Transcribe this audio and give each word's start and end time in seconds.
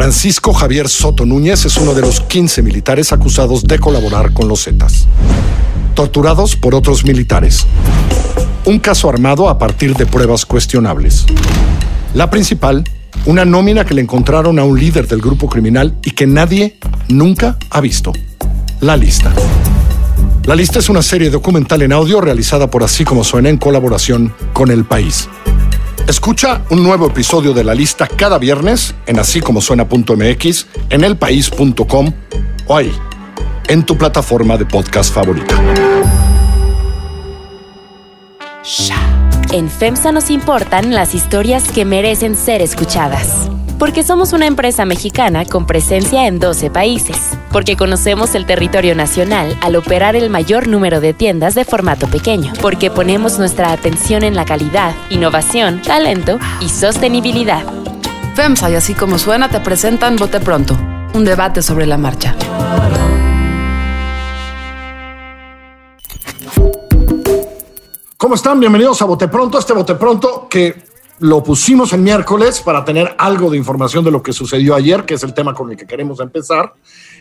Francisco 0.00 0.54
Javier 0.54 0.88
Soto 0.88 1.26
Núñez 1.26 1.66
es 1.66 1.76
uno 1.76 1.92
de 1.92 2.00
los 2.00 2.22
15 2.22 2.62
militares 2.62 3.12
acusados 3.12 3.64
de 3.64 3.78
colaborar 3.78 4.32
con 4.32 4.48
los 4.48 4.64
Zetas. 4.64 5.06
Torturados 5.94 6.56
por 6.56 6.74
otros 6.74 7.04
militares. 7.04 7.66
Un 8.64 8.78
caso 8.78 9.10
armado 9.10 9.50
a 9.50 9.58
partir 9.58 9.94
de 9.94 10.06
pruebas 10.06 10.46
cuestionables. 10.46 11.26
La 12.14 12.30
principal, 12.30 12.82
una 13.26 13.44
nómina 13.44 13.84
que 13.84 13.92
le 13.92 14.00
encontraron 14.00 14.58
a 14.58 14.64
un 14.64 14.80
líder 14.80 15.06
del 15.06 15.20
grupo 15.20 15.50
criminal 15.50 15.94
y 16.02 16.12
que 16.12 16.26
nadie 16.26 16.78
nunca 17.08 17.58
ha 17.68 17.82
visto. 17.82 18.14
La 18.80 18.96
lista. 18.96 19.30
La 20.44 20.54
lista 20.54 20.78
es 20.78 20.88
una 20.88 21.02
serie 21.02 21.28
documental 21.28 21.82
en 21.82 21.92
audio 21.92 22.22
realizada 22.22 22.70
por 22.70 22.82
Así 22.82 23.04
como 23.04 23.22
suena 23.22 23.50
en 23.50 23.58
colaboración 23.58 24.32
con 24.54 24.70
El 24.70 24.86
País. 24.86 25.28
Escucha 26.08 26.62
un 26.70 26.82
nuevo 26.82 27.06
episodio 27.06 27.52
de 27.52 27.64
la 27.64 27.74
lista 27.74 28.06
cada 28.06 28.38
viernes 28.38 28.94
en 29.06 29.18
así 29.18 29.40
en 30.90 31.04
elpaís.com 31.04 32.12
o 32.66 32.76
ahí, 32.76 32.92
en 33.68 33.84
tu 33.84 33.96
plataforma 33.96 34.56
de 34.56 34.66
podcast 34.66 35.14
favorita. 35.14 35.56
En 39.52 39.68
FEMSA 39.68 40.12
nos 40.12 40.30
importan 40.30 40.94
las 40.94 41.14
historias 41.14 41.70
que 41.72 41.84
merecen 41.84 42.36
ser 42.36 42.62
escuchadas. 42.62 43.50
Porque 43.80 44.02
somos 44.02 44.32
una 44.32 44.46
empresa 44.46 44.84
mexicana 44.84 45.44
con 45.44 45.66
presencia 45.66 46.26
en 46.26 46.38
12 46.38 46.70
países. 46.70 47.39
Porque 47.50 47.76
conocemos 47.76 48.36
el 48.36 48.46
territorio 48.46 48.94
nacional 48.94 49.58
al 49.60 49.74
operar 49.74 50.14
el 50.14 50.30
mayor 50.30 50.68
número 50.68 51.00
de 51.00 51.14
tiendas 51.14 51.56
de 51.56 51.64
formato 51.64 52.06
pequeño. 52.06 52.52
Porque 52.62 52.90
ponemos 52.90 53.38
nuestra 53.38 53.72
atención 53.72 54.22
en 54.22 54.36
la 54.36 54.44
calidad, 54.44 54.94
innovación, 55.10 55.82
talento 55.82 56.38
y 56.60 56.68
sostenibilidad. 56.68 57.64
FEMSA 58.36 58.70
y 58.70 58.74
así 58.76 58.94
como 58.94 59.18
suena 59.18 59.48
te 59.48 59.58
presentan 59.60 60.16
Bote 60.16 60.38
Pronto, 60.38 60.78
un 61.12 61.24
debate 61.24 61.60
sobre 61.60 61.86
la 61.86 61.98
marcha. 61.98 62.36
¿Cómo 68.16 68.34
están? 68.36 68.60
Bienvenidos 68.60 69.02
a 69.02 69.06
Bote 69.06 69.26
Pronto, 69.26 69.58
este 69.58 69.72
Bote 69.72 69.96
Pronto 69.96 70.46
que 70.48 70.84
lo 71.20 71.42
pusimos 71.42 71.92
el 71.92 72.00
miércoles 72.00 72.60
para 72.60 72.84
tener 72.84 73.14
algo 73.18 73.50
de 73.50 73.56
información 73.56 74.04
de 74.04 74.10
lo 74.10 74.22
que 74.22 74.32
sucedió 74.32 74.74
ayer, 74.74 75.04
que 75.04 75.14
es 75.14 75.22
el 75.22 75.34
tema 75.34 75.52
con 75.52 75.70
el 75.70 75.76
que 75.76 75.86
queremos 75.86 76.18
empezar, 76.20 76.74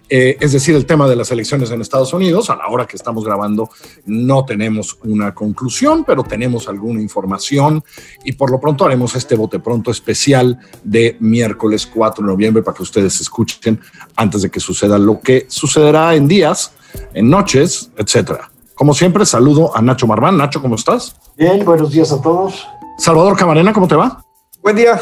eh, 0.09 0.37
es 0.39 0.53
decir, 0.53 0.75
el 0.75 0.85
tema 0.85 1.07
de 1.07 1.15
las 1.15 1.31
elecciones 1.31 1.69
en 1.71 1.81
Estados 1.81 2.13
Unidos. 2.13 2.49
A 2.49 2.55
la 2.55 2.67
hora 2.67 2.85
que 2.85 2.95
estamos 2.95 3.23
grabando 3.23 3.69
no 4.05 4.43
tenemos 4.43 4.97
una 5.03 5.33
conclusión, 5.33 6.03
pero 6.03 6.23
tenemos 6.23 6.67
alguna 6.67 7.01
información 7.01 7.83
y 8.23 8.31
por 8.31 8.49
lo 8.51 8.59
pronto 8.59 8.85
haremos 8.85 9.15
este 9.15 9.35
bote 9.35 9.59
pronto 9.59 9.91
especial 9.91 10.59
de 10.83 11.17
miércoles 11.19 11.87
4 11.87 12.25
de 12.25 12.31
noviembre 12.31 12.63
para 12.63 12.75
que 12.75 12.83
ustedes 12.83 13.21
escuchen 13.21 13.79
antes 14.15 14.41
de 14.41 14.49
que 14.49 14.59
suceda 14.59 14.97
lo 14.97 15.19
que 15.19 15.45
sucederá 15.47 16.15
en 16.15 16.27
días, 16.27 16.73
en 17.13 17.29
noches, 17.29 17.91
etcétera. 17.97 18.49
Como 18.73 18.93
siempre, 18.93 19.25
saludo 19.25 19.75
a 19.75 19.81
Nacho 19.81 20.07
Marván. 20.07 20.37
Nacho, 20.37 20.61
¿cómo 20.61 20.75
estás? 20.75 21.15
Bien, 21.37 21.63
buenos 21.65 21.91
días 21.91 22.11
a 22.11 22.21
todos. 22.21 22.65
Salvador 22.97 23.37
Camarena, 23.37 23.73
¿cómo 23.73 23.87
te 23.87 23.95
va? 23.95 24.23
Buen 24.61 24.75
día. 24.75 24.99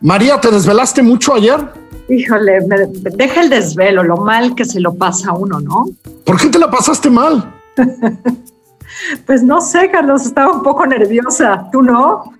María, 0.00 0.40
¿te 0.40 0.50
desvelaste 0.50 1.02
mucho 1.02 1.34
ayer? 1.34 1.87
Híjole, 2.08 2.60
me, 2.66 2.86
deja 3.16 3.42
el 3.42 3.50
desvelo, 3.50 4.02
lo 4.02 4.16
mal 4.16 4.54
que 4.54 4.64
se 4.64 4.80
lo 4.80 4.94
pasa 4.94 5.30
a 5.30 5.34
uno, 5.34 5.60
¿no? 5.60 5.86
¿Por 6.24 6.40
qué 6.40 6.48
te 6.48 6.58
la 6.58 6.70
pasaste 6.70 7.10
mal? 7.10 7.54
pues 9.26 9.42
no 9.42 9.60
sé, 9.60 9.90
Carlos, 9.90 10.24
estaba 10.24 10.52
un 10.52 10.62
poco 10.62 10.86
nerviosa. 10.86 11.68
¿Tú 11.70 11.82
no? 11.82 12.32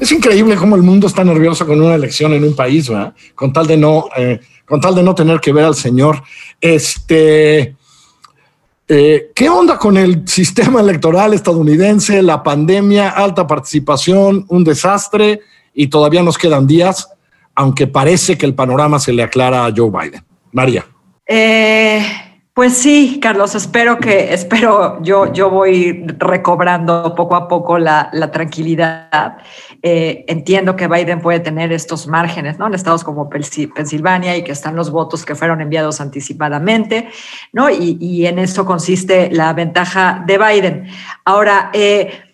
Es 0.00 0.12
increíble 0.12 0.56
cómo 0.56 0.76
el 0.76 0.82
mundo 0.82 1.06
está 1.06 1.24
nervioso 1.24 1.66
con 1.66 1.80
una 1.80 1.96
elección 1.96 2.32
en 2.34 2.44
un 2.44 2.54
país, 2.54 2.88
¿verdad? 2.88 3.14
Con 3.34 3.52
tal 3.52 3.66
de 3.66 3.76
no, 3.76 4.08
eh, 4.16 4.40
con 4.64 4.80
tal 4.80 4.94
de 4.94 5.02
no 5.02 5.14
tener 5.14 5.40
que 5.40 5.52
ver 5.52 5.64
al 5.64 5.74
señor. 5.74 6.22
Este, 6.60 7.74
eh, 8.88 9.32
¿Qué 9.34 9.48
onda 9.48 9.76
con 9.76 9.96
el 9.96 10.26
sistema 10.28 10.80
electoral 10.80 11.34
estadounidense, 11.34 12.22
la 12.22 12.44
pandemia, 12.44 13.10
alta 13.10 13.44
participación, 13.44 14.46
un 14.48 14.62
desastre 14.62 15.40
y 15.74 15.88
todavía 15.88 16.22
nos 16.22 16.38
quedan 16.38 16.66
días, 16.68 17.08
aunque 17.56 17.86
parece 17.86 18.38
que 18.38 18.46
el 18.46 18.54
panorama 18.54 19.00
se 19.00 19.12
le 19.12 19.22
aclara 19.22 19.66
a 19.66 19.72
Joe 19.74 19.90
Biden? 19.90 20.22
María. 20.52 20.86
Eh, 21.26 22.02
pues 22.56 22.72
sí, 22.74 23.18
Carlos, 23.20 23.54
espero 23.54 23.98
que, 23.98 24.32
espero, 24.32 25.02
yo, 25.02 25.30
yo 25.30 25.50
voy 25.50 26.06
recobrando 26.16 27.14
poco 27.14 27.34
a 27.34 27.48
poco 27.48 27.78
la, 27.78 28.10
tranquilidad. 28.32 29.36
Eh, 29.82 30.24
entiendo 30.26 30.74
que 30.74 30.88
Biden 30.88 31.20
puede 31.20 31.40
tener 31.40 31.70
estos 31.70 32.06
márgenes, 32.06 32.58
¿no? 32.58 32.66
En 32.66 32.72
estados 32.72 33.04
como 33.04 33.28
Pensilvania 33.28 34.38
y 34.38 34.42
que 34.42 34.52
están 34.52 34.74
los 34.74 34.90
votos 34.90 35.26
que 35.26 35.34
fueron 35.34 35.60
enviados 35.60 36.00
anticipadamente, 36.00 37.10
¿no? 37.52 37.68
Y, 37.68 38.24
en 38.24 38.38
eso 38.38 38.64
consiste 38.64 39.30
la 39.30 39.52
ventaja 39.52 40.24
de 40.26 40.38
Biden. 40.38 40.86
Ahora, 41.26 41.68
eh, 41.74 42.25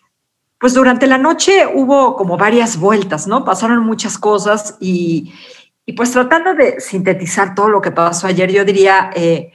pues 0.63 0.75
durante 0.75 1.09
la 1.09 1.19
noche 1.19 1.67
hubo 1.67 2.15
como 2.15 2.37
varias 2.37 2.79
vueltas, 2.79 3.27
¿no? 3.27 3.45
Pasaron 3.45 3.85
muchas 3.85 4.17
cosas 4.17 4.77
y, 4.79 5.33
pues 5.97 6.13
tratando 6.13 6.55
de 6.55 6.79
sintetizar 6.81 7.57
todo 7.57 7.69
lo 7.69 7.81
que 7.83 7.91
pasó 7.91 8.29
ayer, 8.29 8.51
yo 8.53 8.65
diría... 8.65 9.11
Eh, 9.17 9.53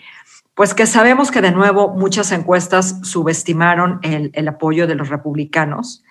pues 0.54 0.74
que 0.74 0.88
sabemos 0.88 1.30
que 1.30 1.40
de 1.40 1.52
nuevo 1.52 1.90
muchas 1.90 2.32
encuestas 2.32 3.00
subestimaron 3.04 4.00
el, 4.02 4.48
apoyo 4.48 4.88
de 4.88 4.96
los 4.96 5.08
republicanos, 5.08 6.04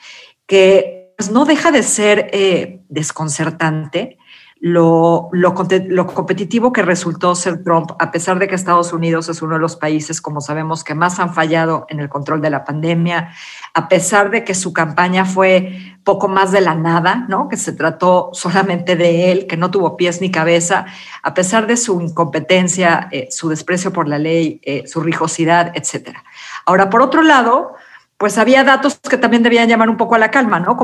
que 0.47 1.13
pues, 1.19 1.33
no 1.33 1.45
deja 1.45 1.73
de 1.73 1.83
ser 1.83 2.31
eh, 2.33 2.81
desconcertante 2.89 4.19
lo, 4.59 5.28
lo, 5.33 5.55
competitivo 5.55 6.72
que 6.72 6.83
resultó 6.83 7.34
ser 7.34 7.62
Trump, 7.62 7.91
a 7.99 8.11
pesar 8.11 8.39
de 8.39 8.49
que 8.49 8.55
Estados 8.55 8.93
Unidos 8.93 9.28
es 9.28 9.43
uno 9.43 9.55
de 9.55 9.61
los 9.61 9.77
países, 9.77 10.22
como 10.22 10.41
sabemos, 10.41 10.83
que 10.83 10.94
más 10.94 11.19
han 11.19 11.34
fallado 11.34 11.87
en 11.91 12.00
el 12.00 12.09
control 12.09 12.41
de 12.41 12.49
la 12.49 12.65
pandemia, 12.65 13.33
a 13.75 13.89
pesar 13.89 14.31
de 14.31 14.45
que 14.45 14.55
su 14.55 14.72
campaña 14.72 15.27
fue 15.27 15.97
poco 16.05 16.28
más 16.28 16.53
de 16.53 16.62
la 16.62 16.75
nada, 16.75 17.27
¿no? 17.28 17.49
que 17.49 17.59
se 17.59 17.75
trató 17.75 18.31
solamente 18.33 18.97
de 18.97 19.31
él, 19.31 19.47
que 19.47 19.59
no 19.59 19.71
tuvo 19.71 19.97
pies 19.97 20.22
ni 20.22 20.31
cabeza, 20.31 20.87
a 21.22 21.34
pesar 21.34 21.66
de 21.66 21.77
su 21.77 22.00
incompetencia, 22.00 23.09
eh, 23.12 23.28
su 23.31 23.50
desprecio 23.50 23.93
por 23.93 24.09
la 24.09 24.19
ley, 24.19 24.61
eh, 24.65 24.84
su 24.87 25.03
rijosidad, 25.03 25.72
etc. 25.75 26.16
Ahora, 26.65 26.89
por 26.89 27.03
otro 27.03 27.21
lado, 27.22 27.75
pues 28.16 28.39
había 28.39 28.65
datos 28.65 28.99
que 28.99 29.19
también 29.19 29.43
debían 29.43 29.69
llamar 29.69 29.91
un 29.91 29.99
poco 29.99 30.15
a 30.15 30.19
la 30.19 30.31
calma, 30.31 30.61
¿no? 30.61 30.77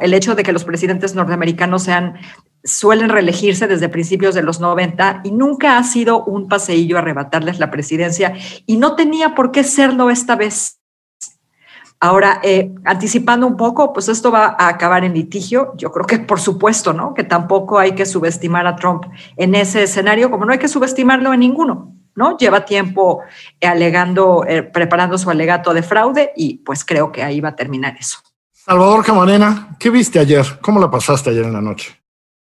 El 0.00 0.14
hecho 0.14 0.34
de 0.34 0.42
que 0.42 0.52
los 0.52 0.64
presidentes 0.64 1.14
norteamericanos 1.14 1.82
sean 1.82 2.14
suelen 2.64 3.08
reelegirse 3.08 3.66
desde 3.66 3.88
principios 3.88 4.34
de 4.34 4.42
los 4.42 4.60
90 4.60 5.22
y 5.24 5.30
nunca 5.30 5.78
ha 5.78 5.84
sido 5.84 6.24
un 6.24 6.48
paseillo 6.48 6.98
arrebatarles 6.98 7.58
la 7.58 7.70
presidencia 7.70 8.34
y 8.66 8.76
no 8.76 8.96
tenía 8.96 9.34
por 9.34 9.52
qué 9.52 9.64
serlo 9.64 10.10
esta 10.10 10.36
vez. 10.36 10.78
Ahora, 12.00 12.40
eh, 12.44 12.72
anticipando 12.84 13.46
un 13.46 13.56
poco, 13.56 13.92
pues 13.92 14.08
esto 14.08 14.30
va 14.30 14.54
a 14.56 14.68
acabar 14.68 15.04
en 15.04 15.14
litigio. 15.14 15.72
Yo 15.76 15.90
creo 15.90 16.06
que 16.06 16.20
por 16.20 16.38
supuesto, 16.38 16.92
¿no? 16.92 17.12
Que 17.12 17.24
tampoco 17.24 17.78
hay 17.78 17.92
que 17.92 18.06
subestimar 18.06 18.68
a 18.68 18.76
Trump 18.76 19.04
en 19.36 19.56
ese 19.56 19.82
escenario, 19.82 20.30
como 20.30 20.44
no 20.44 20.52
hay 20.52 20.58
que 20.58 20.68
subestimarlo 20.68 21.32
en 21.32 21.40
ninguno, 21.40 21.96
¿no? 22.14 22.36
Lleva 22.36 22.64
tiempo 22.64 23.22
alegando, 23.60 24.44
eh, 24.46 24.62
preparando 24.62 25.18
su 25.18 25.28
alegato 25.28 25.74
de 25.74 25.82
fraude 25.82 26.32
y 26.36 26.58
pues 26.58 26.84
creo 26.84 27.10
que 27.10 27.24
ahí 27.24 27.40
va 27.40 27.48
a 27.50 27.56
terminar 27.56 27.96
eso. 27.98 28.18
Salvador 28.68 29.02
Camarena, 29.02 29.74
¿qué 29.80 29.88
viste 29.88 30.18
ayer? 30.18 30.44
¿Cómo 30.60 30.78
la 30.78 30.90
pasaste 30.90 31.30
ayer 31.30 31.46
en 31.46 31.54
la 31.54 31.62
noche? 31.62 31.98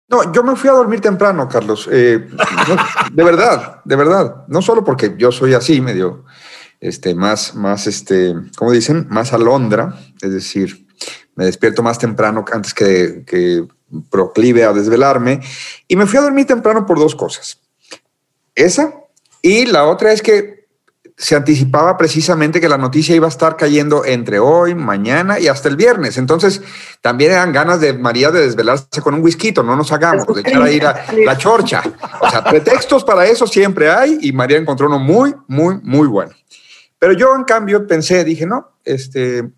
No, 0.08 0.32
yo 0.32 0.42
me 0.42 0.56
fui 0.56 0.70
a 0.70 0.72
dormir 0.72 1.02
temprano, 1.02 1.46
Carlos. 1.46 1.86
Eh, 1.92 2.26
de 3.12 3.24
verdad, 3.24 3.82
de 3.84 3.94
verdad. 3.94 4.46
No 4.48 4.62
solo 4.62 4.82
porque 4.82 5.16
yo 5.18 5.30
soy 5.30 5.52
así, 5.52 5.82
medio, 5.82 6.24
este, 6.80 7.14
más, 7.14 7.54
más, 7.54 7.86
este, 7.86 8.34
¿cómo 8.56 8.72
dicen? 8.72 9.06
Más 9.10 9.34
alondra. 9.34 9.98
Es 10.22 10.32
decir, 10.32 10.86
me 11.34 11.44
despierto 11.44 11.82
más 11.82 11.98
temprano 11.98 12.42
antes 12.50 12.72
que, 12.72 13.22
que 13.26 13.66
proclive 14.08 14.64
a 14.64 14.72
desvelarme. 14.72 15.42
Y 15.88 15.96
me 15.96 16.06
fui 16.06 16.18
a 16.18 16.22
dormir 16.22 16.46
temprano 16.46 16.86
por 16.86 16.98
dos 16.98 17.14
cosas. 17.14 17.60
Esa 18.54 18.94
y 19.42 19.66
la 19.66 19.84
otra 19.84 20.10
es 20.10 20.22
que 20.22 20.63
se 21.16 21.36
anticipaba 21.36 21.96
precisamente 21.96 22.60
que 22.60 22.68
la 22.68 22.76
noticia 22.76 23.14
iba 23.14 23.26
a 23.26 23.28
estar 23.28 23.56
cayendo 23.56 24.04
entre 24.04 24.40
hoy, 24.40 24.74
mañana 24.74 25.38
y 25.38 25.46
hasta 25.46 25.68
el 25.68 25.76
viernes. 25.76 26.18
Entonces, 26.18 26.60
también 27.00 27.32
eran 27.32 27.52
ganas 27.52 27.80
de 27.80 27.92
María 27.92 28.32
de 28.32 28.40
desvelarse 28.40 29.00
con 29.00 29.14
un 29.14 29.22
whisky, 29.22 29.52
no 29.52 29.76
nos 29.76 29.92
hagamos, 29.92 30.26
de 30.26 30.40
echar 30.40 30.62
ahí 30.62 30.80
la, 30.80 31.38
chorcha. 31.38 31.82
O 32.20 32.28
sea, 32.28 32.42
pretextos 32.42 33.04
para 33.04 33.26
eso 33.26 33.46
siempre 33.46 33.90
hay 33.90 34.18
y 34.22 34.32
María 34.32 34.58
encontró 34.58 34.88
uno 34.88 34.98
muy, 34.98 35.34
muy, 35.46 35.78
muy 35.82 36.08
bueno. 36.08 36.32
Pero 36.98 37.12
yo, 37.12 37.34
en 37.36 37.44
cambio, 37.44 37.86
pensé, 37.86 38.24
dije, 38.24 38.46
no, 38.46 38.78
este, 38.84 39.48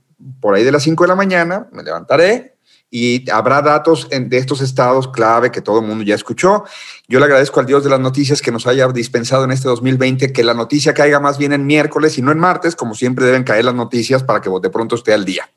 por 0.41 0.55
ahí 0.55 0.65
de 0.65 0.73
las 0.73 0.83
5 0.83 1.05
de 1.05 1.09
la 1.09 1.15
mañana 1.15 1.69
me 1.73 1.83
levantaré, 1.83 2.56
y 2.91 3.29
habrá 3.31 3.63
datos 3.63 4.09
de 4.11 4.37
estos 4.39 4.61
estados 4.61 5.09
clave 5.09 5.51
que 5.51 5.61
todo 5.61 5.81
el 5.81 5.87
mundo 5.87 6.05
ya 6.05 6.15
escuchó. 6.15 6.65
Yo 7.09 7.19
le 7.19 7.25
agradezco 7.25 7.61
al 7.61 7.67
Dios 7.67 7.85
de 7.85 7.91
las 7.91 8.01
noticias 8.01 8.41
que 8.41 8.53
nos 8.53 8.67
haya 8.67 8.87
dispensado 8.89 9.45
en 9.45 9.51
este 9.51 9.69
2020 9.69 10.33
que 10.33 10.45
la 10.45 10.55
noticia 10.55 10.95
caiga 10.95 11.21
más 11.21 11.39
bien 11.39 11.53
en 11.53 11.67
miércoles 11.67 12.17
y 12.19 12.23
no 12.23 12.33
en 12.33 12.39
martes, 12.39 12.77
como 12.77 12.95
siempre 12.95 13.25
deben 13.25 13.45
caer 13.45 13.65
las 13.65 13.75
noticias 13.75 14.23
para 14.23 14.41
que 14.41 14.51
de 14.51 14.71
pronto 14.71 14.95
esté 14.95 15.13
al 15.13 15.25
día. 15.25 15.51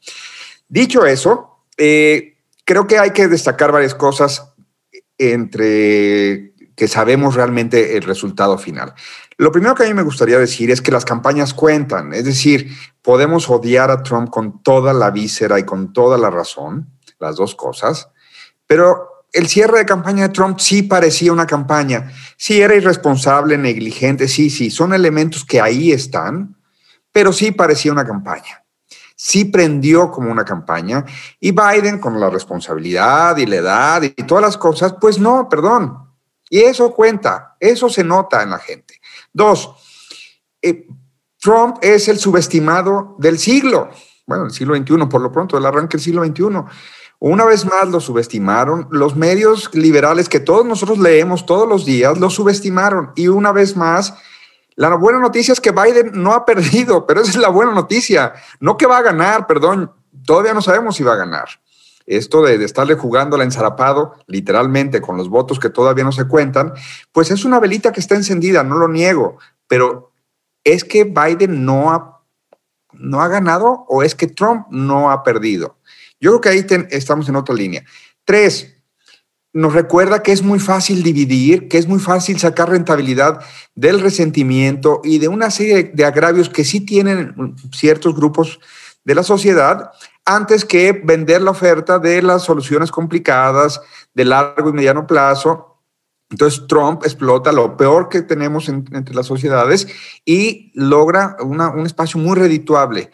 Dicho 0.67 1.05
eso, 1.05 1.65
eh, 1.77 2.37
creo 2.65 2.87
que 2.87 2.97
hay 2.97 3.11
que 3.11 3.27
destacar 3.27 3.71
varias 3.71 3.95
cosas. 3.95 4.45
entre 5.21 6.53
que 6.79 6.87
sabemos 6.87 7.35
realmente 7.35 7.97
el 7.97 8.03
resultado 8.03 8.57
final. 8.57 8.93
Lo 9.37 9.51
primero 9.51 9.75
que 9.75 9.83
a 9.83 9.87
mí 9.87 9.93
me 9.93 10.01
gustaría 10.01 10.39
decir 10.39 10.71
es 10.71 10.81
que 10.81 10.93
las 10.93 11.03
campañas 11.03 11.53
cuentan, 11.53 12.13
es 12.13 12.23
decir, 12.23 12.71
podemos 13.01 13.49
odiar 13.49 13.91
a 13.91 14.01
Trump 14.01 14.29
con 14.29 14.63
toda 14.63 14.93
la 14.93 15.11
víscera 15.11 15.59
y 15.59 15.63
con 15.63 15.91
toda 15.91 16.17
la 16.17 16.29
razón, 16.29 16.87
las 17.19 17.35
dos 17.35 17.55
cosas, 17.55 18.09
pero 18.67 19.25
el 19.31 19.47
cierre 19.47 19.79
de 19.79 19.85
campaña 19.85 20.27
de 20.27 20.33
Trump 20.33 20.59
sí 20.59 20.83
parecía 20.83 21.31
una 21.31 21.45
campaña, 21.45 22.11
sí 22.37 22.61
era 22.61 22.75
irresponsable, 22.75 23.57
negligente, 23.57 24.27
sí, 24.27 24.49
sí, 24.49 24.71
son 24.71 24.93
elementos 24.93 25.45
que 25.45 25.61
ahí 25.61 25.91
están, 25.91 26.55
pero 27.11 27.33
sí 27.33 27.51
parecía 27.51 27.91
una 27.91 28.05
campaña. 28.05 28.63
Sí 29.15 29.45
prendió 29.45 30.11
como 30.11 30.31
una 30.31 30.45
campaña 30.45 31.03
y 31.41 31.51
Biden 31.51 31.99
con 31.99 32.17
la 32.19 32.29
responsabilidad 32.29 33.35
y 33.35 33.45
la 33.45 33.55
edad 33.57 34.03
y 34.03 34.23
todas 34.23 34.41
las 34.41 34.57
cosas, 34.57 34.95
pues 34.99 35.19
no, 35.19 35.49
perdón. 35.49 35.97
Y 36.49 36.61
eso 36.61 36.93
cuenta, 36.93 37.57
eso 37.59 37.89
se 37.89 38.03
nota 38.03 38.41
en 38.41 38.51
la 38.51 38.59
gente. 38.59 39.01
Dos, 39.33 39.75
eh, 40.61 40.87
Trump 41.37 41.77
es 41.81 42.07
el 42.07 42.17
subestimado 42.17 43.15
del 43.19 43.37
siglo, 43.37 43.89
bueno, 44.25 44.45
el 44.45 44.51
siglo 44.51 44.75
XXI, 44.75 45.07
por 45.09 45.21
lo 45.21 45.31
pronto, 45.31 45.57
el 45.57 45.65
arranque 45.65 45.97
del 45.97 46.03
siglo 46.03 46.23
XXI. 46.23 46.43
Una 47.19 47.43
vez 47.43 47.65
más 47.65 47.89
lo 47.89 47.99
subestimaron. 47.99 48.87
Los 48.91 49.15
medios 49.15 49.69
liberales 49.75 50.29
que 50.29 50.39
todos 50.39 50.65
nosotros 50.65 50.99
leemos 50.99 51.45
todos 51.45 51.67
los 51.67 51.85
días 51.85 52.17
lo 52.17 52.29
subestimaron. 52.29 53.11
Y 53.15 53.27
una 53.27 53.51
vez 53.51 53.75
más, 53.75 54.13
la 54.75 54.95
buena 54.95 55.19
noticia 55.19 55.51
es 55.51 55.59
que 55.59 55.71
Biden 55.71 56.11
no 56.13 56.33
ha 56.33 56.45
perdido, 56.45 57.05
pero 57.05 57.21
esa 57.21 57.31
es 57.31 57.37
la 57.37 57.49
buena 57.49 57.73
noticia. 57.73 58.33
No 58.61 58.77
que 58.77 58.87
va 58.87 58.99
a 58.99 59.01
ganar, 59.01 59.47
perdón, 59.47 59.91
todavía 60.25 60.53
no 60.53 60.61
sabemos 60.61 60.95
si 60.95 61.03
va 61.03 61.13
a 61.13 61.17
ganar. 61.17 61.49
Esto 62.05 62.41
de, 62.41 62.63
estarle 62.63 62.95
jugando 62.95 63.35
al 63.35 63.43
ensarapado, 63.43 64.15
literalmente, 64.25 65.01
con 65.01 65.17
los 65.17 65.29
votos 65.29 65.59
que 65.59 65.69
todavía 65.69 66.05
no 66.05 66.11
se 66.11 66.27
cuentan, 66.27 66.73
pues 67.11 67.29
es 67.29 67.45
una 67.45 67.59
velita 67.59 67.91
que 67.91 67.99
está 67.99 68.15
encendida, 68.15 68.63
no 68.63 68.77
lo 68.77 68.87
niego, 68.87 69.37
pero 69.67 70.11
es 70.63 70.83
que 70.83 71.03
Biden 71.03 71.65
no 71.65 71.91
ha, 71.91 72.23
no 72.93 73.21
ha 73.21 73.27
ganado 73.27 73.85
o 73.89 74.01
es 74.01 74.15
que 74.15 74.25
Trump 74.25 74.65
no 74.71 75.11
ha 75.11 75.23
perdido. 75.23 75.75
Yo 76.19 76.31
creo 76.31 76.41
que 76.41 76.49
ahí 76.49 76.87
estamos 76.91 77.29
en 77.29 77.35
otra 77.35 77.55
línea. 77.55 77.83
Tres, 78.25 78.75
nos 79.51 79.73
recuerda 79.73 80.21
que 80.21 80.31
es 80.31 80.43
muy 80.43 80.59
fácil 80.59 81.01
dividir, 81.01 81.67
que 81.67 81.77
es 81.79 81.87
muy 81.87 81.99
fácil 81.99 82.39
sacar 82.39 82.69
rentabilidad 82.69 83.39
del 83.73 83.99
resentimiento 83.99 85.01
y 85.03 85.17
de 85.17 85.27
una 85.27 85.49
serie 85.49 85.91
de 85.93 86.05
agravios 86.05 86.49
que 86.49 86.63
sí 86.63 86.81
tienen 86.81 87.55
ciertos 87.71 88.15
grupos 88.15 88.59
de 89.03 89.15
la 89.15 89.23
sociedad 89.23 89.91
antes 90.25 90.65
que 90.65 90.91
vender 90.91 91.41
la 91.41 91.51
oferta 91.51 91.97
de 91.97 92.21
las 92.21 92.43
soluciones 92.43 92.91
complicadas 92.91 93.81
de 94.13 94.25
largo 94.25 94.69
y 94.69 94.73
mediano 94.73 95.07
plazo. 95.07 95.81
Entonces 96.29 96.67
Trump 96.67 97.01
explota 97.03 97.51
lo 97.51 97.75
peor 97.75 98.07
que 98.07 98.21
tenemos 98.21 98.69
entre 98.69 99.15
las 99.15 99.25
sociedades 99.25 99.87
y 100.25 100.71
logra 100.75 101.37
un 101.41 101.85
espacio 101.87 102.19
muy 102.19 102.37
redituable. 102.37 103.09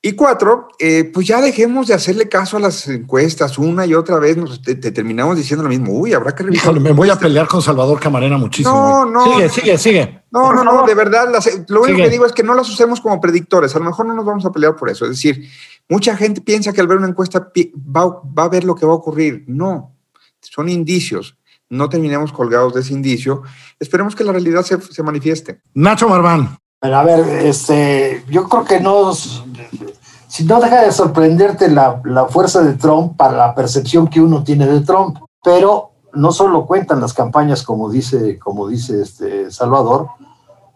Y 0.00 0.12
cuatro, 0.12 0.68
eh, 0.78 1.10
pues 1.12 1.26
ya 1.26 1.40
dejemos 1.40 1.88
de 1.88 1.94
hacerle 1.94 2.28
caso 2.28 2.56
a 2.56 2.60
las 2.60 2.86
encuestas 2.86 3.58
una 3.58 3.84
y 3.84 3.94
otra 3.94 4.20
vez, 4.20 4.36
nos 4.36 4.62
te, 4.62 4.76
terminamos 4.76 5.36
diciendo 5.36 5.64
lo 5.64 5.68
mismo. 5.68 5.92
Uy, 5.92 6.12
habrá 6.12 6.36
que 6.36 6.44
revisar. 6.44 6.78
me 6.78 6.92
voy 6.92 7.10
a 7.10 7.18
pelear 7.18 7.48
con 7.48 7.60
Salvador 7.60 7.98
Camarena 7.98 8.38
muchísimo. 8.38 8.72
No, 8.72 9.06
no. 9.06 9.24
Sigue, 9.24 9.48
sigue, 9.48 9.78
sigue. 9.78 10.22
No, 10.30 10.52
no, 10.52 10.62
no, 10.62 10.86
de 10.86 10.94
verdad, 10.94 11.26
lo 11.66 11.82
único 11.82 11.98
que 11.98 12.10
digo 12.10 12.26
es 12.26 12.32
que 12.32 12.44
no 12.44 12.54
las 12.54 12.68
usemos 12.68 13.00
como 13.00 13.20
predictores. 13.20 13.74
A 13.74 13.80
lo 13.80 13.86
mejor 13.86 14.06
no 14.06 14.14
nos 14.14 14.24
vamos 14.24 14.44
a 14.44 14.52
pelear 14.52 14.76
por 14.76 14.88
eso. 14.88 15.04
Es 15.04 15.12
decir, 15.12 15.48
mucha 15.88 16.16
gente 16.16 16.42
piensa 16.42 16.72
que 16.72 16.80
al 16.80 16.86
ver 16.86 16.98
una 16.98 17.08
encuesta 17.08 17.50
va, 17.76 18.22
va 18.22 18.44
a 18.44 18.48
ver 18.48 18.62
lo 18.62 18.76
que 18.76 18.86
va 18.86 18.92
a 18.92 18.96
ocurrir. 18.96 19.42
No, 19.48 19.96
son 20.40 20.68
indicios. 20.68 21.36
No 21.70 21.88
terminemos 21.88 22.32
colgados 22.32 22.72
de 22.72 22.82
ese 22.82 22.92
indicio. 22.92 23.42
Esperemos 23.80 24.14
que 24.14 24.22
la 24.22 24.30
realidad 24.30 24.62
se, 24.62 24.80
se 24.80 25.02
manifieste. 25.02 25.60
Nacho 25.74 26.08
Marván. 26.08 26.56
A 26.80 27.02
ver, 27.02 27.44
este, 27.44 28.24
yo 28.30 28.48
creo 28.48 28.64
que 28.64 28.78
no, 28.78 29.12
si 29.12 30.44
no 30.44 30.60
deja 30.60 30.82
de 30.82 30.92
sorprenderte 30.92 31.68
la, 31.68 32.00
fuerza 32.30 32.62
de 32.62 32.74
Trump 32.74 33.16
para 33.16 33.36
la 33.36 33.54
percepción 33.54 34.06
que 34.06 34.20
uno 34.20 34.44
tiene 34.44 34.64
de 34.64 34.82
Trump, 34.82 35.18
pero 35.42 35.90
no 36.12 36.30
solo 36.30 36.66
cuentan 36.66 37.00
las 37.00 37.12
campañas 37.12 37.64
como 37.64 37.90
dice, 37.90 38.38
como 38.38 38.68
dice 38.68 39.02
este 39.02 39.50
Salvador, 39.50 40.06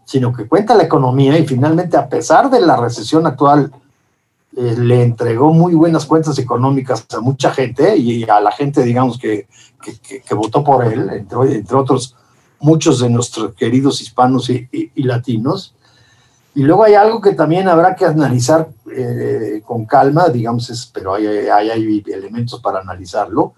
sino 0.04 0.32
que 0.32 0.48
cuenta 0.48 0.74
la 0.74 0.82
economía 0.82 1.38
y 1.38 1.46
finalmente 1.46 1.96
a 1.96 2.08
pesar 2.08 2.50
de 2.50 2.60
la 2.60 2.76
recesión 2.76 3.24
actual 3.24 3.72
eh, 4.56 4.74
le 4.76 5.04
entregó 5.04 5.52
muy 5.52 5.74
buenas 5.74 6.04
cuentas 6.04 6.36
económicas 6.40 7.06
a 7.16 7.20
mucha 7.20 7.52
gente 7.52 7.96
y 7.96 8.24
a 8.28 8.40
la 8.40 8.50
gente, 8.50 8.82
digamos, 8.82 9.18
que, 9.18 9.46
que, 9.80 10.34
votó 10.34 10.64
por 10.64 10.84
él, 10.84 11.08
entre, 11.10 11.58
entre, 11.58 11.76
otros 11.76 12.16
muchos 12.58 12.98
de 12.98 13.08
nuestros 13.08 13.54
queridos 13.54 14.00
hispanos 14.00 14.50
y 14.50 14.90
latinos. 14.96 15.76
Y 16.54 16.62
luego 16.62 16.84
hay 16.84 16.94
algo 16.94 17.20
que 17.20 17.32
también 17.32 17.68
habrá 17.68 17.94
que 17.94 18.04
analizar 18.04 18.68
eh, 18.94 19.62
con 19.64 19.86
calma, 19.86 20.28
digamos, 20.28 20.90
pero 20.92 21.14
hay, 21.14 21.26
hay, 21.26 22.02
elementos 22.06 22.60
para 22.60 22.80
analizarlo. 22.80 23.54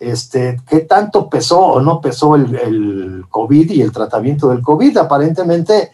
Este, 0.00 0.60
¿Qué 0.68 0.80
tanto 0.80 1.28
pesó 1.28 1.60
o 1.60 1.80
no 1.80 2.00
pesó 2.00 2.34
el, 2.34 2.54
el, 2.56 3.24
COVID 3.28 3.70
y 3.70 3.82
el 3.82 3.92
tratamiento 3.92 4.48
del 4.48 4.62
COVID? 4.62 4.96
Aparentemente, 4.96 5.92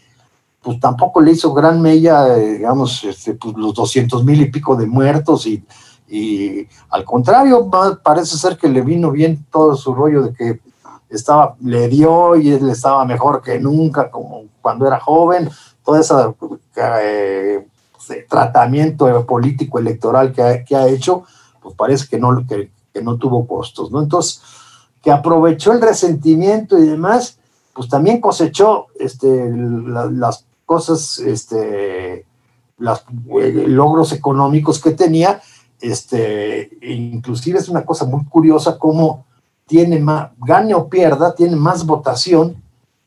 pues 0.62 0.80
tampoco 0.80 1.20
le 1.20 1.32
hizo 1.32 1.52
gran 1.52 1.80
mella, 1.82 2.36
eh, 2.36 2.54
digamos, 2.54 3.04
este, 3.04 3.34
pues, 3.34 3.54
los 3.56 3.74
200 3.74 4.24
mil 4.24 4.40
y 4.40 4.50
pico 4.50 4.76
de 4.76 4.86
muertos 4.86 5.46
y, 5.46 5.62
y 6.08 6.66
al 6.88 7.04
contrario, 7.04 7.70
parece 8.02 8.38
ser 8.38 8.56
que 8.56 8.68
le 8.68 8.80
vino 8.80 9.10
bien 9.10 9.44
todo 9.50 9.74
su 9.74 9.94
rollo 9.94 10.22
de 10.22 10.32
que 10.32 10.60
estaba, 11.10 11.54
le 11.60 11.88
dio 11.88 12.36
y 12.36 12.50
él 12.50 12.70
estaba 12.70 13.04
mejor 13.04 13.42
que 13.42 13.60
nunca, 13.60 14.10
como 14.10 14.44
cuando 14.62 14.86
era 14.86 14.98
joven 15.00 15.50
todo 15.84 15.98
ese 15.98 16.14
eh, 16.76 17.66
tratamiento 18.28 19.26
político 19.26 19.78
electoral 19.78 20.32
que 20.32 20.42
ha, 20.42 20.64
que 20.64 20.88
hecho, 20.88 21.24
pues 21.62 21.74
parece 21.76 22.08
que 22.08 22.18
no, 22.18 22.44
que, 22.46 22.70
no 23.02 23.18
tuvo 23.18 23.46
costos, 23.46 23.90
¿no? 23.90 24.02
Entonces, 24.02 24.40
que 25.02 25.10
aprovechó 25.10 25.72
el 25.72 25.82
resentimiento 25.82 26.78
y 26.78 26.86
demás, 26.86 27.38
pues 27.74 27.88
también 27.88 28.20
cosechó 28.20 28.86
este, 28.98 29.50
las 29.50 30.46
cosas, 30.64 31.18
este, 31.18 32.24
los 32.78 33.04
eh, 33.40 33.64
logros 33.68 34.12
económicos 34.12 34.80
que 34.80 34.92
tenía, 34.92 35.42
este, 35.80 36.70
inclusive 36.82 37.58
es 37.58 37.68
una 37.68 37.84
cosa 37.84 38.06
muy 38.06 38.24
curiosa 38.24 38.78
cómo 38.78 39.26
tiene 39.66 39.98
más, 39.98 40.30
gane 40.38 40.74
o 40.74 40.88
pierda, 40.88 41.34
tiene 41.34 41.56
más 41.56 41.84
votación 41.84 42.62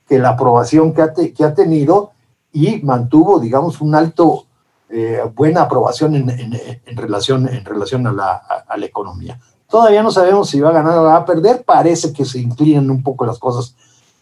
que 0.08 0.20
la 0.20 0.30
aprobación 0.30 0.94
que 0.94 1.02
ha, 1.02 1.14
que 1.14 1.44
ha 1.44 1.54
tenido 1.54 2.12
y 2.52 2.82
mantuvo, 2.82 3.40
digamos, 3.40 3.82
un 3.82 3.96
alto, 3.96 4.46
eh, 4.90 5.22
buena 5.36 5.64
aprobación 5.64 6.16
en, 6.16 6.30
en, 6.30 6.98
relación, 6.98 7.48
en 7.48 7.66
relación 7.66 8.08
a 8.08 8.12
la, 8.12 8.66
a, 8.68 8.78
economía. 8.78 9.40
Todavía 9.70 10.02
no 10.02 10.12
sabemos 10.12 10.50
si 10.50 10.62
va 10.62 10.70
a 10.70 10.74
ganar 10.74 10.98
o 10.98 11.04
va 11.04 11.18
a 11.18 11.26
perder, 11.26 11.64
parece 11.64 12.14
que 12.14 12.24
se 12.24 12.40
inclinan 12.40 12.90
un 12.90 13.04
poco 13.04 13.26
las 13.26 13.38
cosas 13.38 13.76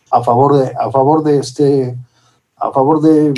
a 0.09 0.23
favor 0.23 0.57
de, 0.57 0.73
a 0.77 0.89
favor 0.89 1.23
de, 1.23 1.37
este, 1.37 1.97
a 2.57 2.71
favor 2.71 2.99
de, 3.01 3.33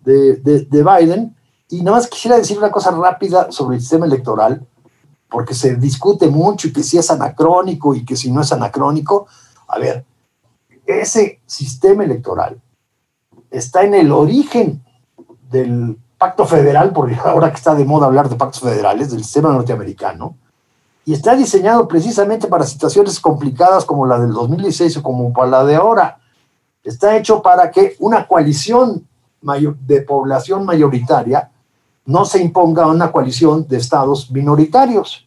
de, 0.00 0.36
de 0.36 0.84
Biden. 0.84 1.36
Y 1.68 1.82
nada 1.82 1.96
más 1.96 2.06
quisiera 2.08 2.36
decir 2.36 2.58
una 2.58 2.70
cosa 2.70 2.90
rápida 2.92 3.50
sobre 3.50 3.76
el 3.76 3.80
sistema 3.82 4.06
electoral, 4.06 4.64
porque 5.28 5.54
se 5.54 5.76
discute 5.76 6.28
mucho 6.28 6.68
y 6.68 6.72
que 6.72 6.82
si 6.82 6.98
es 6.98 7.10
anacrónico 7.10 7.94
y 7.94 8.04
que 8.04 8.16
si 8.16 8.30
no 8.30 8.40
es 8.40 8.52
anacrónico. 8.52 9.26
A 9.68 9.78
ver, 9.78 10.04
ese 10.86 11.40
sistema 11.46 12.04
electoral 12.04 12.60
está 13.50 13.82
en 13.82 13.94
el 13.94 14.12
origen 14.12 14.82
del 15.50 15.98
pacto 16.18 16.46
federal, 16.46 16.92
porque 16.92 17.16
ahora 17.24 17.50
que 17.50 17.56
está 17.56 17.74
de 17.74 17.84
moda 17.84 18.06
hablar 18.06 18.28
de 18.28 18.36
pactos 18.36 18.60
federales, 18.60 19.10
del 19.10 19.24
sistema 19.24 19.52
norteamericano, 19.52 20.36
y 21.04 21.14
está 21.14 21.34
diseñado 21.34 21.88
precisamente 21.88 22.46
para 22.46 22.64
situaciones 22.64 23.18
complicadas 23.18 23.84
como 23.84 24.06
la 24.06 24.18
del 24.18 24.32
2016 24.32 24.98
o 24.98 25.02
como 25.02 25.32
para 25.32 25.50
la 25.50 25.64
de 25.64 25.74
ahora. 25.74 26.18
Está 26.84 27.16
hecho 27.16 27.42
para 27.42 27.70
que 27.70 27.96
una 27.98 28.28
coalición 28.28 29.06
de 29.40 30.02
población 30.02 30.64
mayoritaria 30.64 31.50
no 32.04 32.24
se 32.24 32.42
imponga 32.42 32.84
a 32.84 32.88
una 32.88 33.10
coalición 33.10 33.66
de 33.66 33.78
estados 33.78 34.30
minoritarios. 34.30 35.26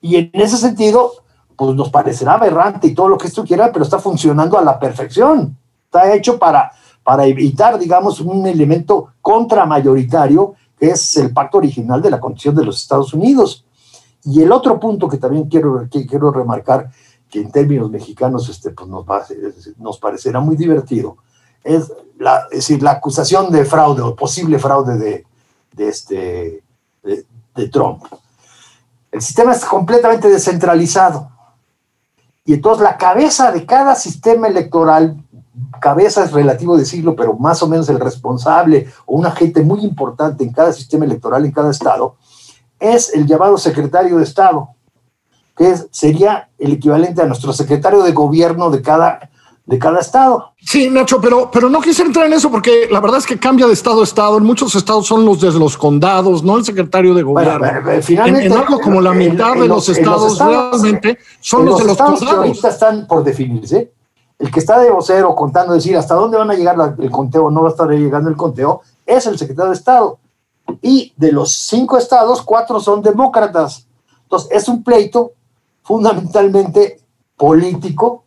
Y 0.00 0.16
en 0.16 0.30
ese 0.32 0.56
sentido, 0.56 1.12
pues 1.56 1.74
nos 1.74 1.90
parecerá 1.90 2.34
aberrante 2.34 2.88
y 2.88 2.94
todo 2.94 3.08
lo 3.08 3.18
que 3.18 3.26
esto 3.26 3.44
quiera, 3.44 3.70
pero 3.72 3.84
está 3.84 3.98
funcionando 3.98 4.58
a 4.58 4.62
la 4.62 4.78
perfección. 4.78 5.56
Está 5.84 6.12
hecho 6.14 6.38
para 6.38 6.72
para 7.04 7.26
evitar, 7.26 7.78
digamos, 7.78 8.20
un 8.20 8.46
elemento 8.46 9.12
contramayoritario 9.20 10.54
que 10.78 10.90
es 10.90 11.16
el 11.16 11.32
pacto 11.32 11.58
original 11.58 12.02
de 12.02 12.10
la 12.10 12.18
condición 12.18 12.54
de 12.54 12.64
los 12.64 12.80
Estados 12.80 13.14
Unidos. 13.14 13.64
Y 14.24 14.42
el 14.42 14.50
otro 14.50 14.80
punto 14.80 15.08
que 15.08 15.18
también 15.18 15.48
quiero, 15.48 15.86
quiero 15.90 16.32
remarcar, 16.32 16.90
que 17.30 17.40
en 17.40 17.52
términos 17.52 17.90
mexicanos 17.90 18.48
este, 18.48 18.70
pues 18.70 18.88
nos, 18.88 19.04
nos 19.78 19.98
parecerá 19.98 20.40
muy 20.40 20.56
divertido, 20.56 21.18
es, 21.62 21.92
la, 22.18 22.46
decir, 22.50 22.82
la 22.82 22.92
acusación 22.92 23.50
de 23.50 23.64
fraude 23.64 24.02
o 24.02 24.14
posible 24.14 24.58
fraude 24.58 24.96
de, 24.96 25.26
de 25.72 25.88
este, 25.88 26.62
de 27.02 27.68
Trump. 27.68 28.04
El 29.10 29.22
sistema 29.22 29.52
es 29.52 29.64
completamente 29.64 30.28
descentralizado 30.28 31.30
Y 32.44 32.54
entonces 32.54 32.82
la 32.82 32.98
cabeza 32.98 33.52
de 33.52 33.64
cada 33.64 33.94
sistema 33.94 34.48
electoral, 34.48 35.16
cabeza 35.80 36.24
es 36.24 36.32
relativo 36.32 36.76
de 36.76 36.84
siglo, 36.84 37.14
pero 37.14 37.34
más 37.34 37.62
o 37.62 37.68
menos 37.68 37.88
el 37.88 38.00
responsable 38.00 38.88
o 39.06 39.16
un 39.16 39.26
agente 39.26 39.62
muy 39.62 39.80
importante 39.80 40.44
en 40.44 40.52
cada 40.52 40.72
sistema 40.72 41.04
electoral, 41.04 41.44
en 41.44 41.52
cada 41.52 41.70
estado, 41.70 42.16
es 42.80 43.14
el 43.14 43.26
llamado 43.26 43.56
secretario 43.56 44.18
de 44.18 44.24
Estado, 44.24 44.68
que 45.56 45.74
sería 45.90 46.48
el 46.58 46.72
equivalente 46.72 47.22
a 47.22 47.26
nuestro 47.26 47.52
secretario 47.52 48.02
de 48.02 48.12
gobierno 48.12 48.70
de 48.70 48.82
cada, 48.82 49.30
de 49.64 49.78
cada 49.78 50.00
estado. 50.00 50.52
Sí, 50.60 50.90
Nacho, 50.90 51.20
pero, 51.20 51.50
pero 51.50 51.70
no 51.70 51.80
quise 51.80 52.02
entrar 52.02 52.26
en 52.26 52.32
eso 52.32 52.50
porque 52.50 52.88
la 52.90 53.00
verdad 53.00 53.18
es 53.18 53.26
que 53.26 53.38
cambia 53.38 53.66
de 53.66 53.72
estado 53.72 54.00
a 54.00 54.04
estado. 54.04 54.38
En 54.38 54.44
muchos 54.44 54.74
estados 54.74 55.06
son 55.06 55.24
los 55.24 55.40
de 55.40 55.52
los 55.52 55.76
condados, 55.76 56.42
no 56.42 56.58
el 56.58 56.64
secretario 56.64 57.14
de 57.14 57.22
gobierno. 57.22 57.66
finalmente, 58.02 58.46
en, 58.46 58.52
algo 58.52 58.80
como 58.80 59.00
la 59.00 59.12
mitad 59.12 59.54
de 59.54 59.68
los, 59.68 59.88
estados, 59.88 60.38
realmente 60.38 61.18
son 61.40 61.64
los, 61.64 61.78
de 61.78 61.84
los 61.84 61.96
condados. 61.96 62.32
ahorita 62.32 62.68
están 62.68 63.06
por 63.06 63.22
definirse. 63.22 63.92
El 64.38 64.50
que 64.50 64.60
está 64.60 64.78
de 64.78 64.90
vocero 64.90 65.34
contando, 65.34 65.74
decir 65.74 65.96
hasta 65.96 66.14
dónde 66.14 66.36
van 66.36 66.50
a 66.50 66.54
llegar 66.54 66.96
el 66.98 67.10
conteo, 67.10 67.50
no 67.50 67.62
va 67.62 67.68
a 67.68 67.70
estar 67.70 67.88
llegando 67.90 68.28
el 68.28 68.36
conteo, 68.36 68.82
es 69.06 69.26
el 69.26 69.38
secretario 69.38 69.70
de 69.70 69.76
Estado. 69.76 70.18
Y 70.82 71.12
de 71.16 71.32
los 71.32 71.52
cinco 71.52 71.98
estados, 71.98 72.42
cuatro 72.42 72.80
son 72.80 73.02
demócratas. 73.02 73.86
Entonces, 74.22 74.50
es 74.50 74.68
un 74.68 74.82
pleito 74.82 75.32
fundamentalmente 75.82 77.00
político 77.36 78.24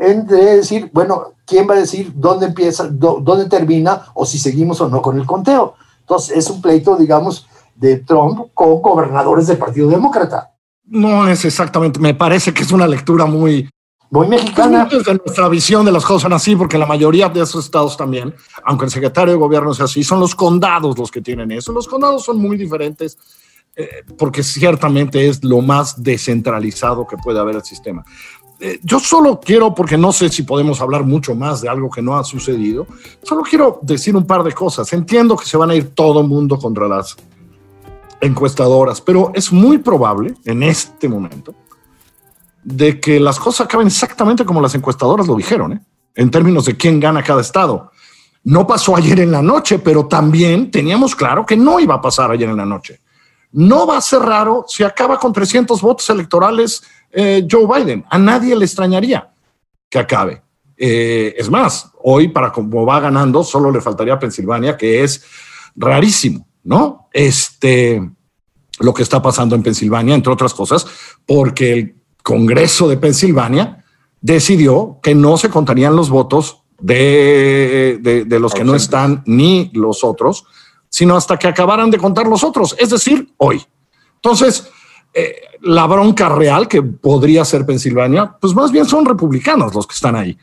entre 0.00 0.56
decir, 0.56 0.90
bueno, 0.92 1.32
¿quién 1.44 1.68
va 1.68 1.74
a 1.74 1.78
decir 1.78 2.12
dónde 2.14 2.46
empieza, 2.46 2.88
dónde 2.88 3.46
termina 3.46 4.06
o 4.14 4.24
si 4.24 4.38
seguimos 4.38 4.80
o 4.80 4.88
no 4.88 5.02
con 5.02 5.18
el 5.18 5.26
conteo? 5.26 5.74
Entonces, 6.00 6.36
es 6.36 6.50
un 6.50 6.62
pleito, 6.62 6.96
digamos, 6.96 7.46
de 7.74 7.98
Trump 7.98 8.48
con 8.54 8.80
gobernadores 8.80 9.46
del 9.48 9.58
Partido 9.58 9.88
Demócrata. 9.88 10.52
No 10.84 11.28
es 11.28 11.44
exactamente, 11.44 11.98
me 11.98 12.14
parece 12.14 12.54
que 12.54 12.62
es 12.62 12.70
una 12.70 12.86
lectura 12.86 13.26
muy... 13.26 13.68
Muy 14.16 14.28
mexicana. 14.28 14.88
Desde 14.90 15.12
nuestra 15.14 15.46
visión 15.50 15.84
de 15.84 15.92
las 15.92 16.02
cosas 16.02 16.22
son 16.22 16.32
así, 16.32 16.56
porque 16.56 16.78
la 16.78 16.86
mayoría 16.86 17.28
de 17.28 17.42
esos 17.42 17.66
estados 17.66 17.98
también, 17.98 18.34
aunque 18.64 18.86
el 18.86 18.90
secretario 18.90 19.34
de 19.34 19.38
gobierno 19.38 19.74
sea 19.74 19.84
así, 19.84 20.02
son 20.02 20.20
los 20.20 20.34
condados 20.34 20.98
los 20.98 21.10
que 21.10 21.20
tienen 21.20 21.50
eso. 21.50 21.70
Los 21.70 21.86
condados 21.86 22.24
son 22.24 22.38
muy 22.38 22.56
diferentes 22.56 23.18
eh, 23.76 24.04
porque 24.16 24.42
ciertamente 24.42 25.28
es 25.28 25.44
lo 25.44 25.60
más 25.60 26.02
descentralizado 26.02 27.06
que 27.06 27.18
puede 27.18 27.38
haber 27.38 27.56
el 27.56 27.62
sistema. 27.62 28.06
Eh, 28.58 28.80
yo 28.82 29.00
solo 29.00 29.38
quiero, 29.38 29.74
porque 29.74 29.98
no 29.98 30.12
sé 30.12 30.30
si 30.30 30.44
podemos 30.44 30.80
hablar 30.80 31.04
mucho 31.04 31.34
más 31.34 31.60
de 31.60 31.68
algo 31.68 31.90
que 31.90 32.00
no 32.00 32.16
ha 32.16 32.24
sucedido, 32.24 32.86
solo 33.22 33.42
quiero 33.42 33.80
decir 33.82 34.16
un 34.16 34.26
par 34.26 34.42
de 34.42 34.52
cosas. 34.52 34.90
Entiendo 34.94 35.36
que 35.36 35.44
se 35.44 35.58
van 35.58 35.68
a 35.68 35.74
ir 35.74 35.90
todo 35.94 36.22
el 36.22 36.26
mundo 36.26 36.58
contra 36.58 36.88
las 36.88 37.16
encuestadoras, 38.22 39.02
pero 39.02 39.30
es 39.34 39.52
muy 39.52 39.76
probable 39.76 40.34
en 40.46 40.62
este 40.62 41.06
momento 41.06 41.54
de 42.66 42.98
que 42.98 43.20
las 43.20 43.38
cosas 43.38 43.66
acaben 43.66 43.86
exactamente 43.86 44.44
como 44.44 44.60
las 44.60 44.74
encuestadoras 44.74 45.28
lo 45.28 45.36
dijeron, 45.36 45.74
¿eh? 45.74 45.80
en 46.16 46.30
términos 46.32 46.64
de 46.64 46.76
quién 46.76 46.98
gana 46.98 47.22
cada 47.22 47.40
estado. 47.40 47.92
No 48.42 48.66
pasó 48.66 48.96
ayer 48.96 49.20
en 49.20 49.30
la 49.30 49.40
noche, 49.40 49.78
pero 49.78 50.08
también 50.08 50.72
teníamos 50.72 51.14
claro 51.14 51.46
que 51.46 51.56
no 51.56 51.78
iba 51.78 51.94
a 51.94 52.00
pasar 52.00 52.32
ayer 52.32 52.48
en 52.48 52.56
la 52.56 52.66
noche. 52.66 53.00
No 53.52 53.86
va 53.86 53.98
a 53.98 54.00
ser 54.00 54.18
raro 54.18 54.64
si 54.66 54.82
acaba 54.82 55.16
con 55.16 55.32
300 55.32 55.80
votos 55.80 56.10
electorales 56.10 56.82
eh, 57.12 57.46
Joe 57.48 57.66
Biden. 57.66 58.04
A 58.10 58.18
nadie 58.18 58.56
le 58.56 58.64
extrañaría 58.64 59.30
que 59.88 60.00
acabe. 60.00 60.42
Eh, 60.76 61.36
es 61.38 61.48
más, 61.48 61.92
hoy 62.02 62.28
para 62.28 62.50
como 62.50 62.84
va 62.84 62.98
ganando, 62.98 63.44
solo 63.44 63.70
le 63.70 63.80
faltaría 63.80 64.14
a 64.14 64.18
Pensilvania, 64.18 64.76
que 64.76 65.04
es 65.04 65.24
rarísimo, 65.76 66.48
¿no? 66.64 67.08
Este, 67.12 68.02
lo 68.80 68.92
que 68.92 69.04
está 69.04 69.22
pasando 69.22 69.54
en 69.54 69.62
Pensilvania, 69.62 70.16
entre 70.16 70.32
otras 70.32 70.52
cosas, 70.52 70.84
porque 71.24 71.72
el 71.72 71.95
Congreso 72.26 72.88
de 72.88 72.96
Pensilvania 72.96 73.84
decidió 74.20 74.98
que 75.00 75.14
no 75.14 75.36
se 75.36 75.48
contarían 75.48 75.94
los 75.94 76.10
votos 76.10 76.64
de, 76.80 78.00
de 78.02 78.40
los 78.40 78.52
que 78.52 78.64
no 78.64 78.74
están 78.74 79.22
ni 79.26 79.70
los 79.72 80.02
otros, 80.02 80.44
sino 80.88 81.16
hasta 81.16 81.38
que 81.38 81.46
acabaran 81.46 81.88
de 81.88 81.98
contar 81.98 82.26
los 82.26 82.42
otros, 82.42 82.74
es 82.80 82.90
decir, 82.90 83.32
hoy. 83.36 83.64
Entonces, 84.16 84.68
eh, 85.14 85.36
la 85.60 85.86
bronca 85.86 86.28
real 86.28 86.66
que 86.66 86.82
podría 86.82 87.44
ser 87.44 87.64
Pensilvania, 87.64 88.36
pues 88.40 88.56
más 88.56 88.72
bien 88.72 88.86
son 88.86 89.04
republicanos 89.04 89.72
los 89.72 89.86
que 89.86 89.94
están 89.94 90.16
ahí. 90.16 90.36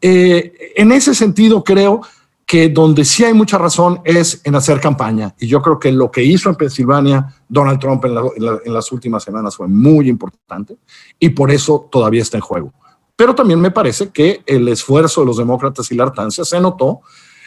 Eh, 0.00 0.72
en 0.74 0.90
ese 0.90 1.14
sentido, 1.14 1.62
creo 1.62 2.00
que 2.46 2.68
donde 2.68 3.04
sí 3.04 3.24
hay 3.24 3.34
mucha 3.34 3.58
razón 3.58 4.00
es 4.04 4.40
en 4.44 4.54
hacer 4.54 4.80
campaña. 4.80 5.34
Y 5.40 5.48
yo 5.48 5.60
creo 5.60 5.80
que 5.80 5.90
lo 5.90 6.12
que 6.12 6.22
hizo 6.22 6.48
en 6.48 6.54
Pensilvania 6.54 7.34
Donald 7.48 7.80
Trump 7.80 8.04
en, 8.04 8.72
las 8.72 8.92
últimas 8.92 9.24
semanas 9.24 9.56
fue 9.56 9.66
muy 9.66 10.08
importante 10.08 10.78
y 11.18 11.30
por 11.30 11.50
eso 11.50 11.88
todavía 11.90 12.22
está 12.22 12.36
en 12.36 12.42
juego. 12.42 12.72
Pero 13.16 13.34
también 13.34 13.60
me 13.60 13.72
parece 13.72 14.10
que 14.10 14.42
el 14.46 14.68
esfuerzo 14.68 15.22
de 15.22 15.26
los 15.26 15.38
demócratas 15.38 15.90
y 15.90 15.96
la 15.96 16.04
hartancia 16.04 16.44
se 16.44 16.60
notó 16.60 17.00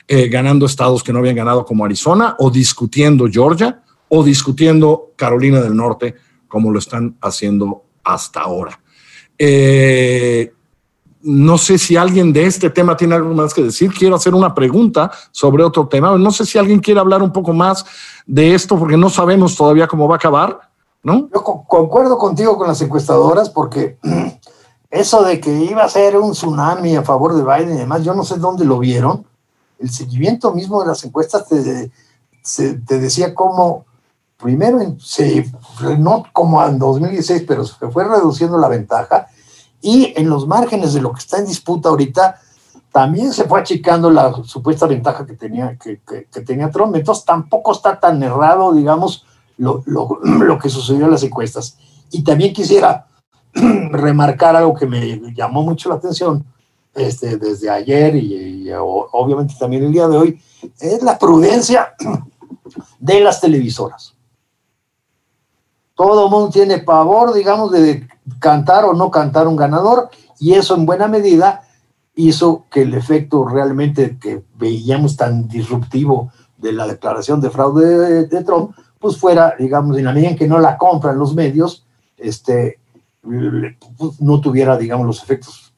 eh, 0.08 0.27
ganando 0.27 0.65
estados 0.65 1.01
que 1.01 1.13
no 1.13 1.20
habían 1.20 1.36
ganado 1.36 1.63
como 1.63 1.86
Arizona, 1.86 2.36
o 2.39 2.50
discutiendo 2.50 3.27
Georgia, 3.32 3.84
o 4.10 4.24
discutiendo 4.24 5.13
Carolina 5.15 5.62
del 5.62 5.75
Norte, 5.75 6.15
como 6.48 6.72
lo 6.72 6.79
están 6.79 7.15
haciendo 7.22 7.84
hasta 8.03 8.41
ahora. 8.41 8.82
Eh, 9.38 10.51
no 11.21 11.57
sé 11.57 11.77
si 11.77 11.97
alguien 11.97 12.31
de 12.31 12.45
este 12.45 12.69
tema 12.69 12.95
tiene 12.95 13.15
algo 13.15 13.33
más 13.33 13.53
que 13.53 13.63
decir. 13.63 13.91
Quiero 13.93 14.15
hacer 14.15 14.33
una 14.33 14.53
pregunta 14.53 15.11
sobre 15.31 15.63
otro 15.63 15.88
tema. 15.88 16.17
No 16.17 16.31
sé 16.31 16.45
si 16.45 16.57
alguien 16.57 16.79
quiere 16.79 16.99
hablar 16.99 17.21
un 17.21 17.33
poco 17.33 17.53
más 17.53 17.85
de 18.25 18.53
esto, 18.53 18.77
porque 18.77 18.97
no 18.97 19.09
sabemos 19.09 19.55
todavía 19.55 19.88
cómo 19.88 20.07
va 20.07 20.15
a 20.15 20.17
acabar, 20.17 20.59
¿no? 21.03 21.29
Yo 21.33 21.43
concuerdo 21.43 22.17
contigo 22.17 22.57
con 22.57 22.67
las 22.67 22.81
encuestadoras, 22.81 23.49
porque 23.49 23.97
eso 24.89 25.23
de 25.23 25.39
que 25.39 25.51
iba 25.51 25.83
a 25.83 25.89
ser 25.89 26.17
un 26.17 26.31
tsunami 26.31 26.95
a 26.95 27.03
favor 27.03 27.35
de 27.35 27.43
Biden 27.43 27.75
y 27.75 27.79
demás, 27.79 28.03
yo 28.03 28.13
no 28.13 28.23
sé 28.23 28.38
dónde 28.38 28.63
lo 28.65 28.79
vieron, 28.79 29.25
el 29.79 29.89
seguimiento 29.89 30.53
mismo 30.53 30.81
de 30.81 30.88
las 30.88 31.03
encuestas 31.03 31.45
te, 31.47 31.91
decía 32.99 33.33
cómo, 33.33 33.85
primero, 34.38 34.79
se, 34.99 35.49
no 35.97 36.25
como 36.33 36.63
en 36.65 36.77
2016, 36.77 37.43
pero 37.47 37.65
se 37.65 37.89
fue 37.89 38.03
reduciendo 38.03 38.57
la 38.57 38.67
ventaja 38.67 39.27
y 39.81 40.13
en 40.15 40.29
los 40.29 40.48
márgenes 40.48 40.93
de 40.93 41.01
lo 41.01 41.13
que 41.13 41.19
está 41.19 41.38
en 41.38 41.45
disputa 41.45 41.89
ahorita, 41.89 42.39
también 42.91 43.31
se 43.31 43.45
fue 43.45 43.59
achicando 43.59 44.09
la 44.09 44.33
supuesta 44.43 44.88
ventaja 44.88 45.25
que 45.25 45.33
tenía, 45.33 45.77
que, 45.77 45.98
tenía 46.45 46.71
Trump. 46.71 46.95
Entonces 46.95 47.24
tampoco 47.24 47.71
está 47.71 48.00
tan 48.00 48.21
errado, 48.24 48.74
digamos, 48.74 49.25
lo, 49.57 49.83
lo, 49.86 50.19
lo 50.24 50.57
que 50.57 50.69
sucedió 50.69 51.05
en 51.05 51.12
las 51.12 51.24
encuestas. 51.24 51.77
Y 52.12 52.24
también 52.24 52.53
quisiera 52.53 53.07
remarcar 53.53 54.55
algo 54.55 54.74
que 54.74 54.86
me 54.86 55.33
llamó 55.33 55.62
mucho 55.63 55.89
la 55.89 55.95
atención 55.95 56.45
este, 56.93 57.38
desde 57.38 57.69
ayer 57.69 58.15
y, 58.15 58.69
obviamente 58.74 59.55
también 59.59 59.83
el 59.83 59.91
día 59.91 60.07
de 60.07 60.17
hoy, 60.17 60.41
es 60.79 61.01
la 61.03 61.17
prudencia 61.17 61.93
de 63.00 63.19
las 63.21 63.39
televisoras. 63.39 64.15
Todo 65.95 66.29
mundo 66.29 66.50
tiene 66.50 66.79
pavor, 66.79 67.33
digamos, 67.33 67.71
de 67.71 68.07
cantar 68.39 68.86
o 68.86 68.93
no 68.93 69.12
cantar 69.12 69.48
un 69.48 69.55
ganador 69.55 70.09
y 70.39 70.53
eso 70.53 70.75
en 70.75 70.86
buena 70.86 71.07
medida 71.07 71.63
hizo 72.15 72.65
que 72.69 72.81
el 72.81 72.93
efecto 72.93 73.48
realmente 73.48 74.17
que 74.19 74.43
veíamos 74.55 75.15
tan 75.15 75.48
disruptivo 75.48 76.31
de 76.57 76.74
la 76.74 76.88
declaración 76.88 77.39
de 77.39 77.50
fraude 77.50 78.27
de, 78.27 78.43
Trump, 78.43 78.75
pues 79.00 79.17
fuera, 79.17 79.55
digamos, 79.57 79.98
en 79.98 80.05
la 80.05 80.13
medida 80.13 80.31
en 80.31 80.38
que 80.38 80.48
no 80.48 80.59
la 80.59 80.77
compran 80.77 81.17
los 81.17 81.33
medios, 81.33 81.86
este, 82.17 82.79
pues 83.21 84.19
no 84.19 84.41
tuviera, 84.41 84.77
digamos, 84.77 85.07
los 85.07 85.24
efectos 85.24 85.74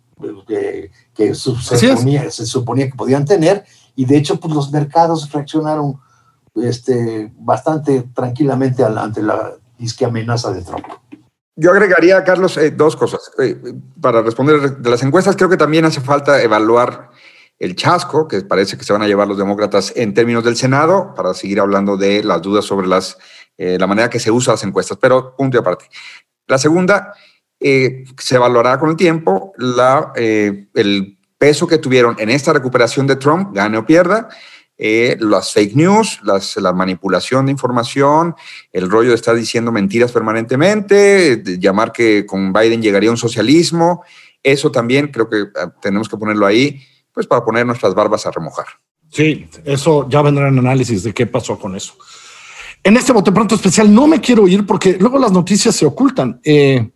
que, 0.47 0.91
que 1.13 1.35
se, 1.35 2.45
suponía, 2.45 2.89
que 2.89 2.95
podían 2.95 3.25
tener, 3.25 3.63
y 3.95 4.05
de 4.05 4.17
hecho 4.17 4.39
pues, 4.39 4.53
los 4.53 4.71
mercados 4.71 5.31
reaccionaron 5.31 5.99
este, 6.55 7.31
bastante 7.37 8.01
tranquilamente 8.13 8.83
ante 8.83 9.21
la 9.21 9.53
disque 9.77 10.05
amenaza 10.05 10.51
de 10.51 10.63
Trump. 10.63 10.85
Yo 11.55 11.71
agregaría, 11.71 12.23
Carlos, 12.23 12.57
eh, 12.57 12.71
dos 12.71 12.95
cosas. 12.95 13.31
Eh, 13.39 13.57
para 14.01 14.21
responder 14.21 14.77
de 14.77 14.89
las 14.89 15.03
encuestas, 15.03 15.35
creo 15.35 15.49
que 15.49 15.57
también 15.57 15.85
hace 15.85 16.01
falta 16.01 16.41
evaluar 16.41 17.11
el 17.61 17.75
chasco 17.75 18.27
que 18.27 18.41
parece 18.41 18.75
que 18.75 18.83
se 18.83 18.91
van 18.91 19.03
a 19.03 19.07
llevar 19.07 19.27
los 19.27 19.37
demócratas 19.37 19.93
en 19.95 20.15
términos 20.15 20.43
del 20.43 20.55
Senado, 20.55 21.13
para 21.15 21.35
seguir 21.35 21.59
hablando 21.59 21.95
de 21.95 22.23
las 22.23 22.41
dudas 22.41 22.65
sobre 22.65 22.87
las, 22.87 23.19
eh, 23.55 23.77
la 23.79 23.85
manera 23.85 24.09
que 24.09 24.19
se 24.19 24.31
usan 24.31 24.53
las 24.53 24.63
encuestas, 24.63 24.97
pero 24.99 25.35
punto 25.35 25.57
y 25.57 25.59
aparte. 25.59 25.85
La 26.47 26.57
segunda, 26.57 27.13
eh, 27.59 28.03
se 28.17 28.35
evaluará 28.35 28.79
con 28.79 28.89
el 28.89 28.95
tiempo 28.95 29.53
la, 29.57 30.11
eh, 30.15 30.69
el 30.73 31.19
peso 31.37 31.67
que 31.67 31.77
tuvieron 31.77 32.15
en 32.17 32.31
esta 32.31 32.51
recuperación 32.51 33.05
de 33.05 33.17
Trump, 33.17 33.53
gane 33.53 33.77
o 33.77 33.85
pierda, 33.85 34.29
eh, 34.83 35.15
las 35.19 35.53
fake 35.53 35.75
news, 35.75 36.19
las, 36.23 36.57
la 36.57 36.73
manipulación 36.73 37.45
de 37.45 37.51
información, 37.51 38.33
el 38.73 38.89
rollo 38.89 39.09
de 39.09 39.15
estar 39.15 39.35
diciendo 39.35 39.71
mentiras 39.71 40.11
permanentemente, 40.11 41.43
llamar 41.59 41.91
que 41.91 42.25
con 42.25 42.51
Biden 42.51 42.81
llegaría 42.81 43.11
un 43.11 43.17
socialismo, 43.17 44.03
eso 44.41 44.71
también 44.71 45.09
creo 45.09 45.29
que 45.29 45.43
ah, 45.55 45.71
tenemos 45.79 46.09
que 46.09 46.17
ponerlo 46.17 46.47
ahí, 46.47 46.81
pues 47.13 47.27
para 47.27 47.45
poner 47.45 47.63
nuestras 47.63 47.93
barbas 47.93 48.25
a 48.25 48.31
remojar. 48.31 48.65
Sí, 49.11 49.47
eso 49.65 50.09
ya 50.09 50.23
vendrá 50.23 50.47
en 50.47 50.57
análisis 50.57 51.03
de 51.03 51.13
qué 51.13 51.27
pasó 51.27 51.59
con 51.59 51.75
eso. 51.75 51.93
En 52.83 52.97
este 52.97 53.13
bote 53.13 53.31
pronto 53.31 53.53
especial 53.53 53.93
no 53.93 54.07
me 54.07 54.19
quiero 54.19 54.47
ir 54.47 54.65
porque 54.65 54.97
luego 54.99 55.19
las 55.19 55.31
noticias 55.31 55.75
se 55.75 55.85
ocultan. 55.85 56.41
Eh, 56.43 56.89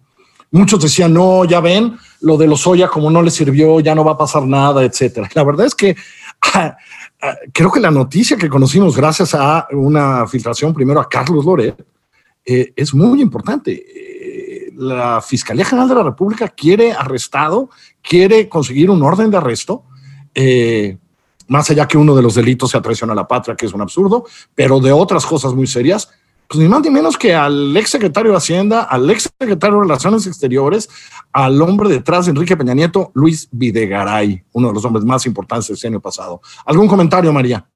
Muchos 0.55 0.81
decían, 0.81 1.13
no, 1.13 1.43
ya 1.43 1.59
ven, 1.59 1.97
lo 2.21 2.37
de 2.37 2.47
los 2.47 2.61
Soya 2.61 2.87
como 2.87 3.11
no 3.11 3.21
le 3.21 3.29
sirvió, 3.29 3.81
ya 3.81 3.93
no 3.93 4.05
va 4.05 4.13
a 4.13 4.17
pasar 4.17 4.43
nada, 4.43 4.85
etcétera. 4.85 5.29
La 5.33 5.43
verdad 5.43 5.65
es 5.65 5.75
que 5.75 5.97
creo 7.53 7.71
que 7.71 7.79
la 7.79 7.91
noticia 7.91 8.37
que 8.37 8.49
conocimos 8.49 8.95
gracias 8.95 9.33
a 9.33 9.67
una 9.71 10.27
filtración 10.27 10.73
primero 10.73 10.99
a 10.99 11.09
Carlos 11.09 11.45
Loret 11.45 11.85
eh, 12.45 12.73
es 12.75 12.93
muy 12.93 13.21
importante. 13.21 13.71
Eh, 13.73 14.71
la 14.75 15.21
Fiscalía 15.21 15.65
General 15.65 15.89
de 15.89 15.95
la 15.95 16.03
República 16.03 16.47
quiere 16.49 16.91
arrestado, 16.91 17.69
quiere 18.01 18.47
conseguir 18.47 18.89
un 18.89 19.01
orden 19.01 19.31
de 19.31 19.37
arresto. 19.37 19.83
Eh, 20.33 20.97
más 21.47 21.69
allá 21.69 21.87
que 21.87 21.97
uno 21.97 22.15
de 22.15 22.21
los 22.21 22.35
delitos 22.35 22.71
sea 22.71 22.81
traición 22.81 23.09
a 23.11 23.15
la 23.15 23.27
patria, 23.27 23.55
que 23.55 23.65
es 23.65 23.73
un 23.73 23.81
absurdo, 23.81 24.25
pero 24.53 24.79
de 24.79 24.91
otras 24.91 25.25
cosas 25.25 25.53
muy 25.53 25.67
serias, 25.67 26.09
pues 26.47 26.59
ni 26.59 26.67
más 26.67 26.81
ni 26.81 26.89
menos 26.89 27.17
que 27.17 27.33
al 27.33 27.75
ex 27.75 27.89
secretario 27.89 28.31
de 28.31 28.37
Hacienda, 28.37 28.83
al 28.83 29.09
ex 29.09 29.23
secretario 29.39 29.77
de 29.77 29.83
Relaciones 29.83 30.27
Exteriores, 30.27 30.89
al 31.31 31.61
hombre 31.61 31.89
detrás 31.89 32.25
de 32.25 32.31
Enrique 32.31 32.55
Peña 32.55 32.73
Nieto, 32.73 33.11
Luis 33.13 33.47
Videgaray, 33.51 34.43
uno 34.53 34.69
de 34.69 34.73
los 34.73 34.85
hombres 34.85 35.05
más 35.05 35.25
importantes 35.25 35.67
del 35.81 35.93
año 35.93 36.01
pasado. 36.01 36.41
¿Algún 36.65 36.87
comentario, 36.87 37.33
María? 37.33 37.67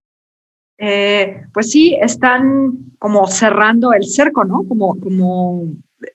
Eh, 0.77 1.41
pues 1.53 1.71
sí, 1.71 1.97
están 2.01 2.93
como 2.99 3.27
cerrando 3.27 3.91
el 3.91 4.05
cerco, 4.05 4.45
¿no? 4.45 4.63
Como, 4.63 4.97
como, 4.99 5.67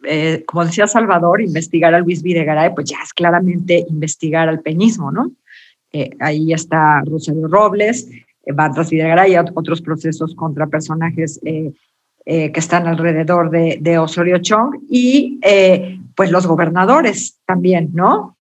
eh, 0.04 0.42
como 0.46 0.64
decía 0.64 0.86
Salvador, 0.86 1.42
investigar 1.42 1.94
a 1.94 1.98
Luis 1.98 2.22
Videgaray, 2.22 2.74
pues 2.74 2.88
ya 2.88 2.96
es 3.04 3.12
claramente 3.12 3.84
investigar 3.88 4.48
al 4.48 4.60
peñismo, 4.60 5.12
¿no? 5.12 5.32
Eh, 5.92 6.10
ahí 6.18 6.52
está 6.52 7.02
Rosario 7.04 7.46
Robles, 7.46 8.08
Barras 8.46 8.90
Videgaray 8.90 9.36
otros 9.54 9.80
procesos 9.82 10.34
contra 10.34 10.66
personajes 10.66 11.40
eh, 12.26 12.52
que 12.52 12.60
están 12.60 12.86
alrededor 12.86 13.50
de, 13.50 13.98
Osorio 13.98 14.38
Chong 14.38 14.76
y 14.88 15.38
eh, 15.42 15.98
pues 16.14 16.30
los 16.30 16.46
gobernadores 16.46 17.38
también, 17.46 17.90
¿no? 17.92 18.36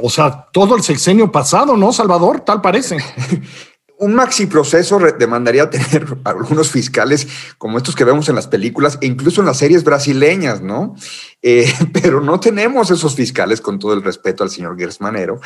o 0.00 0.08
sea, 0.08 0.46
todo 0.52 0.76
el 0.76 0.82
sexenio 0.82 1.32
pasado, 1.32 1.76
¿no, 1.76 1.92
Salvador? 1.92 2.40
Tal 2.40 2.60
parece. 2.60 2.98
un 3.98 4.14
maxi 4.14 4.46
proceso 4.46 4.98
demandaría 5.18 5.68
tener 5.70 6.06
algunos 6.24 6.70
fiscales 6.70 7.26
como 7.58 7.78
estos 7.78 7.94
que 7.94 8.04
vemos 8.04 8.28
en 8.28 8.36
las 8.36 8.46
películas 8.46 8.98
e 9.00 9.06
incluso 9.06 9.40
en 9.40 9.46
las 9.46 9.58
series 9.58 9.84
brasileñas, 9.84 10.62
¿no? 10.62 10.94
Eh, 11.42 11.70
pero 11.92 12.20
no 12.20 12.40
tenemos 12.40 12.90
esos 12.90 13.14
fiscales 13.14 13.60
con 13.60 13.78
todo 13.78 13.94
el 13.94 14.02
respeto 14.02 14.44
al 14.44 14.50
señor 14.50 14.78
Gersmanero. 14.78 15.40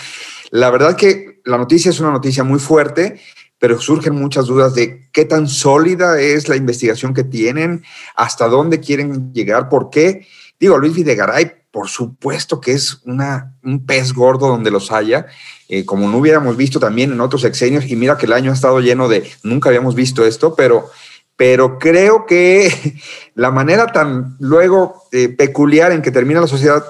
La 0.50 0.70
verdad 0.70 0.96
que 0.96 1.40
la 1.44 1.58
noticia 1.58 1.90
es 1.90 2.00
una 2.00 2.10
noticia 2.10 2.44
muy 2.44 2.58
fuerte 2.58 3.20
pero 3.62 3.80
surgen 3.80 4.16
muchas 4.16 4.46
dudas 4.46 4.74
de 4.74 5.08
qué 5.12 5.24
tan 5.24 5.46
sólida 5.46 6.20
es 6.20 6.48
la 6.48 6.56
investigación 6.56 7.14
que 7.14 7.22
tienen, 7.22 7.84
hasta 8.16 8.48
dónde 8.48 8.80
quieren 8.80 9.32
llegar, 9.32 9.68
por 9.68 9.88
qué. 9.88 10.26
Digo, 10.58 10.78
Luis 10.78 10.94
Videgaray, 10.94 11.52
por 11.70 11.88
supuesto 11.88 12.60
que 12.60 12.72
es 12.72 12.98
una, 13.04 13.54
un 13.62 13.86
pez 13.86 14.14
gordo 14.14 14.48
donde 14.48 14.72
los 14.72 14.90
haya, 14.90 15.26
eh, 15.68 15.84
como 15.84 16.08
no 16.08 16.18
hubiéramos 16.18 16.56
visto 16.56 16.80
también 16.80 17.12
en 17.12 17.20
otros 17.20 17.42
sexenios, 17.42 17.88
y 17.88 17.94
mira 17.94 18.18
que 18.18 18.26
el 18.26 18.32
año 18.32 18.50
ha 18.50 18.54
estado 18.54 18.80
lleno 18.80 19.08
de, 19.08 19.30
nunca 19.44 19.68
habíamos 19.68 19.94
visto 19.94 20.26
esto, 20.26 20.56
pero, 20.56 20.90
pero 21.36 21.78
creo 21.78 22.26
que 22.26 22.96
la 23.36 23.52
manera 23.52 23.86
tan 23.92 24.36
luego 24.40 25.04
eh, 25.12 25.28
peculiar 25.28 25.92
en 25.92 26.02
que 26.02 26.10
termina 26.10 26.40
la 26.40 26.48
sociedad 26.48 26.84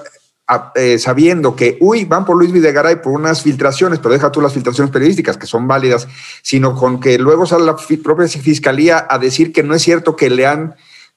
eh, 0.75 0.99
sabiendo 0.99 1.55
que, 1.55 1.77
uy, 1.79 2.03
van 2.03 2.25
por 2.25 2.35
Luis 2.35 2.51
Videgaray 2.51 3.01
por 3.01 3.13
unas 3.13 3.41
filtraciones, 3.41 3.99
pero 3.99 4.13
deja 4.13 4.31
tú 4.31 4.41
las 4.41 4.53
filtraciones 4.53 4.91
periodísticas 4.91 5.37
que 5.37 5.47
son 5.47 5.67
válidas, 5.67 6.07
sino 6.41 6.75
con 6.75 6.99
que 6.99 7.17
luego 7.17 7.45
sale 7.45 7.63
la 7.63 7.77
propia 8.03 8.27
fiscalía 8.27 9.07
a 9.09 9.17
decir 9.19 9.53
que 9.53 9.63
no 9.63 9.73
es 9.73 9.81
cierto 9.81 10.17
que 10.17 10.29
le 10.29 10.45
han 10.45 10.75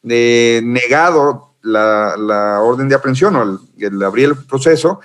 eh, 0.08 0.60
negado 0.62 1.56
la, 1.62 2.60
orden 2.62 2.88
de 2.88 2.94
aprehensión 2.94 3.34
o 3.34 3.60
el, 3.78 4.02
abrir 4.02 4.26
el 4.26 4.36
proceso, 4.36 5.00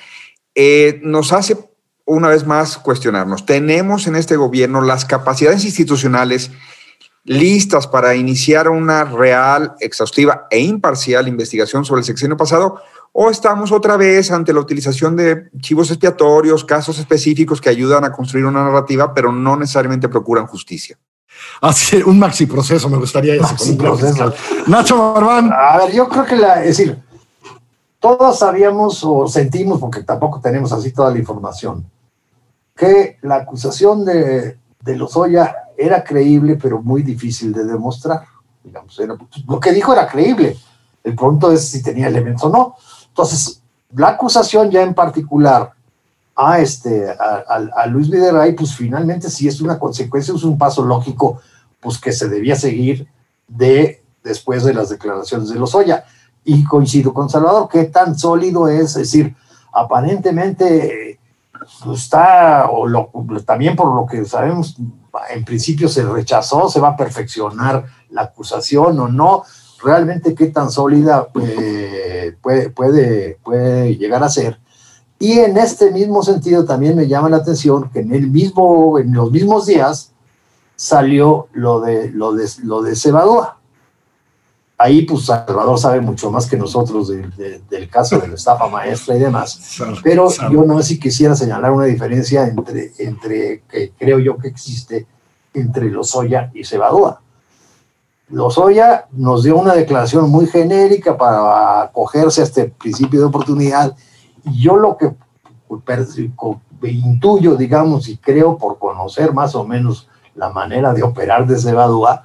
eh, 0.54 1.00
nos 1.04 1.34
hace 1.34 1.58
una 2.06 2.30
vez 2.30 2.46
más 2.46 2.78
cuestionarnos. 2.78 3.48
Tenemos 3.48 4.06
en 4.06 4.16
este 4.16 4.36
gobierno 4.36 4.82
las 4.82 5.06
capacidades 5.06 5.66
institucionales 5.66 6.52
listas 7.24 7.88
para 7.88 8.16
iniciar 8.16 8.70
una 8.70 9.04
real, 9.04 9.74
exhaustiva 9.80 10.48
e 10.52 10.60
imparcial 10.60 11.28
investigación 11.28 11.86
sobre 11.86 12.00
el 12.00 12.06
sexenio 12.06 12.38
pasado 12.38 12.82
o 13.14 13.30
estamos 13.30 13.72
otra 13.72 13.98
vez 13.98 14.32
ante 14.32 14.54
la 14.54 14.62
utilización 14.62 15.16
de 15.16 15.50
chivos 15.60 15.90
expiatorios, 15.90 16.64
casos 16.64 16.98
específicos 16.98 17.60
que 17.60 17.70
ayudan 17.70 18.06
a 18.06 18.12
construir 18.12 18.46
una 18.46 18.64
narrativa, 18.64 19.14
pero 19.14 19.32
no 19.32 19.58
necesariamente 19.58 20.08
procuran 20.08 20.48
justicia. 20.48 20.98
Así, 21.62 21.98
un 21.98 22.20
maxi 22.20 22.46
proceso, 22.46 22.90
me 22.90 22.98
gustaría 22.98 23.34
decir. 23.34 23.78
proceso. 23.78 24.34
Nacho 24.68 25.14
Barbán. 25.14 25.52
A 25.52 25.78
ver, 25.78 25.92
yo 25.94 26.08
creo 26.08 26.26
que 26.26 26.36
la, 26.36 26.62
es 26.64 26.78
decir, 26.78 26.98
todos 28.00 28.40
sabíamos 28.40 29.04
o 29.04 29.28
sentimos, 29.28 29.80
porque 29.80 30.04
tampoco 30.04 30.40
tenemos 30.40 30.72
así 30.72 30.92
toda 30.92 31.12
la 31.12 31.20
información, 31.20 31.86
que 32.76 33.18
la 33.22 33.38
acusación 33.38 34.06
de, 34.06 34.58
de 34.82 34.96
Lozoya 34.96 35.56
era 35.78 36.04
creíble, 36.04 36.58
pero 36.62 36.82
muy 36.82 37.04
difícil 37.04 37.52
de 37.52 37.66
demostrar. 37.66 38.24
Digamos, 38.64 39.00
lo 39.48 39.60
que 39.60 39.72
dijo 39.72 39.94
era 39.94 40.08
creíble. 40.08 40.58
El 41.04 41.16
punto 41.16 41.52
es 41.52 41.68
si 41.68 41.82
tenía 41.82 42.08
elementos 42.08 42.44
o 42.44 42.50
no. 42.50 42.76
Entonces, 43.12 43.62
la 43.94 44.10
acusación 44.10 44.72
ya 44.72 44.82
en 44.82 44.94
particular 44.94 45.74
a, 46.36 46.60
este, 46.60 47.08
a, 47.10 47.86
Luis 47.88 48.10
Videray, 48.10 48.54
pues 48.54 48.76
finalmente 48.76 49.30
sí 49.30 49.48
es 49.48 49.62
una 49.62 49.78
consecuencia, 49.78 50.34
es 50.34 50.44
un 50.44 50.58
paso 50.58 50.84
lógico, 50.84 51.42
pues 51.80 51.98
que 51.98 52.12
se 52.12 52.30
debía 52.30 52.56
seguir 52.56 53.08
de 53.48 54.02
después 54.24 54.64
de 54.64 54.74
las 54.74 54.90
declaraciones 54.90 55.50
de 55.50 55.60
Lozoya. 55.60 56.06
Y 56.44 56.64
coincido 56.64 57.14
con 57.14 57.30
Salvador, 57.30 57.68
qué 57.72 57.84
tan 57.84 58.18
sólido 58.18 58.68
es, 58.68 58.92
es 58.92 58.94
decir, 58.96 59.36
aparentemente 59.72 61.20
pues, 61.84 62.00
está, 62.00 62.68
o 62.72 62.88
también 63.46 63.76
por 63.76 63.94
lo 63.94 64.08
que 64.08 64.26
sabemos, 64.26 64.76
en 65.30 65.46
principio 65.46 65.88
se 65.88 66.04
rechazó, 66.04 66.70
se 66.70 66.80
va 66.80 66.90
a 66.90 66.98
perfeccionar 66.98 67.86
la 68.10 68.24
acusación 68.24 69.00
o 69.00 69.08
no, 69.08 69.44
realmente 69.84 70.36
qué 70.36 70.48
tan 70.48 70.72
sólida 70.72 71.28
eh, 71.42 72.36
puede, 72.42 72.70
puede, 72.70 73.38
puede 73.44 73.96
llegar 73.98 74.24
a 74.24 74.30
ser. 74.30 74.60
Y 75.20 75.40
en 75.40 75.56
este 75.58 75.92
mismo 75.92 76.24
sentido 76.24 76.66
también 76.66 76.96
me 76.96 77.08
llama 77.08 77.30
la 77.30 77.38
atención 77.38 77.90
que 77.92 78.00
en, 78.00 78.14
el 78.14 78.28
mismo, 78.28 78.98
en 78.98 79.14
los 79.14 79.32
mismos 79.32 79.68
días 79.68 80.12
salió 80.76 81.48
lo 81.54 81.80
de, 81.80 82.10
lo 82.10 82.34
de, 82.34 82.50
lo 82.64 82.82
de 82.82 82.96
Cebadúa. 82.96 83.58
Ahí, 84.80 85.04
pues, 85.04 85.26
Salvador 85.26 85.78
sabe 85.78 86.02
mucho 86.02 86.32
más 86.32 86.48
que 86.48 86.58
nosotros 86.58 87.10
del 87.10 87.90
caso 87.92 88.18
de 88.18 88.30
la 88.30 88.34
estafa 88.34 88.68
maestra 88.68 89.16
y 89.16 89.20
demás. 89.20 89.78
Pero 90.04 90.28
yo 90.52 90.64
no 90.64 90.82
sé 90.82 90.88
si 90.88 91.00
quisiera 91.00 91.36
señalar 91.36 91.72
una 91.72 91.86
diferencia 91.86 92.48
entre, 92.48 92.92
entre 92.98 93.62
que 93.70 93.92
creo 93.96 94.18
yo 94.18 94.40
que 94.40 94.48
existe 94.48 95.06
entre 95.54 95.92
Lozoya 95.92 96.50
y 96.56 96.64
Cebadúa. 96.64 97.22
Lozoya 98.32 99.08
nos 99.12 99.44
dio 99.44 99.58
una 99.58 99.74
declaración 99.74 100.30
muy 100.30 100.48
genérica 100.48 101.18
para 101.18 101.82
acogerse 101.84 102.42
a 102.42 102.44
este 102.46 102.66
principio 102.66 103.20
de 103.20 103.26
oportunidad. 103.26 103.96
Y 104.44 104.62
yo 104.62 104.78
lo 104.78 104.98
que 104.98 105.14
intuyo, 106.90 107.56
digamos, 107.56 108.08
y 108.08 108.18
creo 108.18 108.58
por 108.58 108.80
conocer 108.80 109.34
más 109.34 109.56
o 109.56 109.66
menos 109.66 110.08
la 110.36 110.50
manera 110.50 110.94
de 110.94 111.04
operar 111.04 111.46
de 111.46 111.60
Cebadúa, 111.60 112.24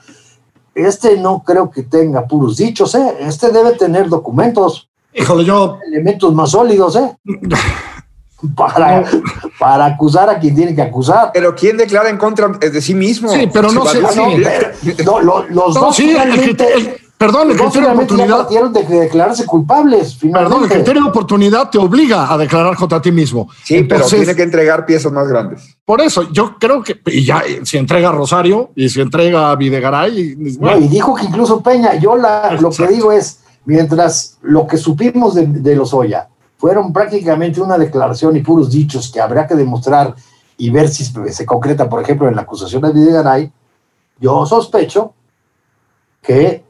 este 0.74 1.18
no 1.18 1.42
creo 1.42 1.70
que 1.70 1.82
tenga 1.82 2.26
puros 2.26 2.56
dichos, 2.58 2.94
¿eh? 2.94 3.16
Este 3.20 3.50
debe 3.50 3.72
tener 3.72 4.08
documentos. 4.08 4.88
Híjole, 5.14 5.44
yo. 5.44 5.78
Elementos 5.86 6.34
más 6.34 6.50
sólidos, 6.50 6.96
¿eh? 6.96 7.16
para, 8.56 9.04
para 9.58 9.86
acusar 9.86 10.28
a 10.28 10.38
quien 10.38 10.54
tiene 10.54 10.74
que 10.74 10.82
acusar. 10.82 11.30
Pero 11.32 11.54
¿quién 11.54 11.76
declara 11.76 12.10
en 12.10 12.18
contra 12.18 12.48
de 12.48 12.80
sí 12.80 12.94
mismo? 12.94 13.28
Sí, 13.30 13.48
pero 13.52 13.70
no 13.72 13.86
sé. 13.86 14.00
No, 15.04 15.20
los 15.20 15.74
dos 15.74 15.96
sí, 15.96 16.14
Perdón, 17.18 17.50
el 17.50 17.56
criterio 17.56 17.88
de 17.88 17.94
oportunidad. 17.94 18.48
de 18.48 19.00
declararse 19.00 19.46
culpables, 19.46 20.16
finalmente. 20.16 20.54
Perdón, 20.54 20.64
el 20.64 20.76
criterio 20.76 21.02
de 21.02 21.08
oportunidad 21.08 21.70
te 21.70 21.78
obliga 21.78 22.30
a 22.30 22.36
declarar 22.36 22.76
contra 22.76 23.00
ti 23.00 23.10
mismo. 23.10 23.48
Sí, 23.64 23.84
pero 23.84 24.04
tiene 24.04 24.34
que 24.34 24.42
entregar 24.42 24.84
piezas 24.84 25.10
más 25.12 25.26
grandes. 25.26 25.78
Por 25.86 26.02
eso, 26.02 26.30
yo 26.30 26.58
creo 26.58 26.82
que, 26.82 27.00
y 27.06 27.24
ya, 27.24 27.42
si 27.62 27.78
entrega 27.78 28.10
a 28.10 28.12
Rosario 28.12 28.70
y 28.76 28.90
si 28.90 29.00
entrega 29.00 29.50
a 29.50 29.56
Videgaray. 29.56 30.20
Y, 30.20 30.84
y 30.84 30.88
dijo 30.88 31.14
que 31.14 31.24
incluso 31.24 31.62
Peña, 31.62 31.94
yo 31.94 32.16
la, 32.16 32.52
lo 32.60 32.68
que 32.68 32.86
digo 32.86 33.10
es, 33.10 33.40
mientras 33.64 34.36
lo 34.42 34.66
que 34.66 34.76
supimos 34.76 35.34
de, 35.36 35.46
de 35.46 35.74
los 35.74 35.94
Oya 35.94 36.28
fueron 36.56 36.92
prácticamente 36.92 37.60
una 37.60 37.78
declaración 37.78 38.36
y 38.36 38.40
puros 38.40 38.70
dichos 38.70 39.10
que 39.12 39.20
habría 39.20 39.46
que 39.46 39.54
demostrar 39.54 40.14
y 40.56 40.70
ver 40.70 40.88
si 40.88 41.04
se 41.04 41.46
concreta, 41.46 41.88
por 41.88 42.02
ejemplo, 42.02 42.28
en 42.28 42.36
la 42.36 42.42
acusación 42.42 42.82
de 42.82 42.92
Videgaray, 42.92 43.52
yo 44.18 44.46
sospecho 44.46 45.12
que 46.22 46.64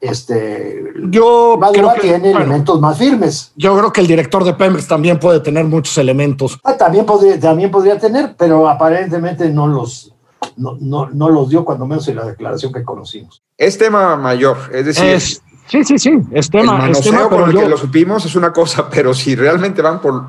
este 0.00 0.84
yo 1.10 1.58
creo 1.72 1.94
que 1.94 2.00
tiene 2.00 2.30
elementos 2.30 2.80
más 2.80 2.96
firmes. 2.96 3.52
Yo 3.56 3.76
creo 3.76 3.92
que 3.92 4.00
el 4.00 4.06
director 4.06 4.44
de 4.44 4.54
Pemex 4.54 4.86
también 4.86 5.18
puede 5.18 5.40
tener 5.40 5.64
muchos 5.64 5.98
elementos. 5.98 6.58
Ah, 6.62 6.76
también 6.76 7.04
podría, 7.04 7.38
también 7.40 7.70
podría 7.70 7.98
tener, 7.98 8.36
pero 8.38 8.68
aparentemente 8.68 9.50
no 9.50 9.66
los, 9.66 10.14
no, 10.56 11.08
no, 11.10 11.28
los 11.28 11.48
dio, 11.48 11.64
cuando 11.64 11.86
menos 11.86 12.06
en 12.06 12.16
la 12.16 12.24
declaración 12.24 12.72
que 12.72 12.84
conocimos. 12.84 13.42
Es 13.56 13.76
tema 13.76 14.16
mayor, 14.16 14.56
es 14.72 14.86
decir, 14.86 15.42
Sí, 15.68 15.84
sí, 15.84 15.98
sí, 15.98 16.18
es 16.32 16.46
El 16.46 16.50
tema. 16.50 16.72
es 16.74 16.78
manoseo 16.78 17.12
tema, 17.12 17.28
con 17.28 17.50
el 17.50 17.56
que 17.56 17.68
lo 17.68 17.76
supimos 17.76 18.24
es 18.24 18.34
una 18.34 18.52
cosa, 18.52 18.88
pero 18.90 19.14
si 19.14 19.34
realmente 19.36 19.82
van 19.82 20.00
por 20.00 20.28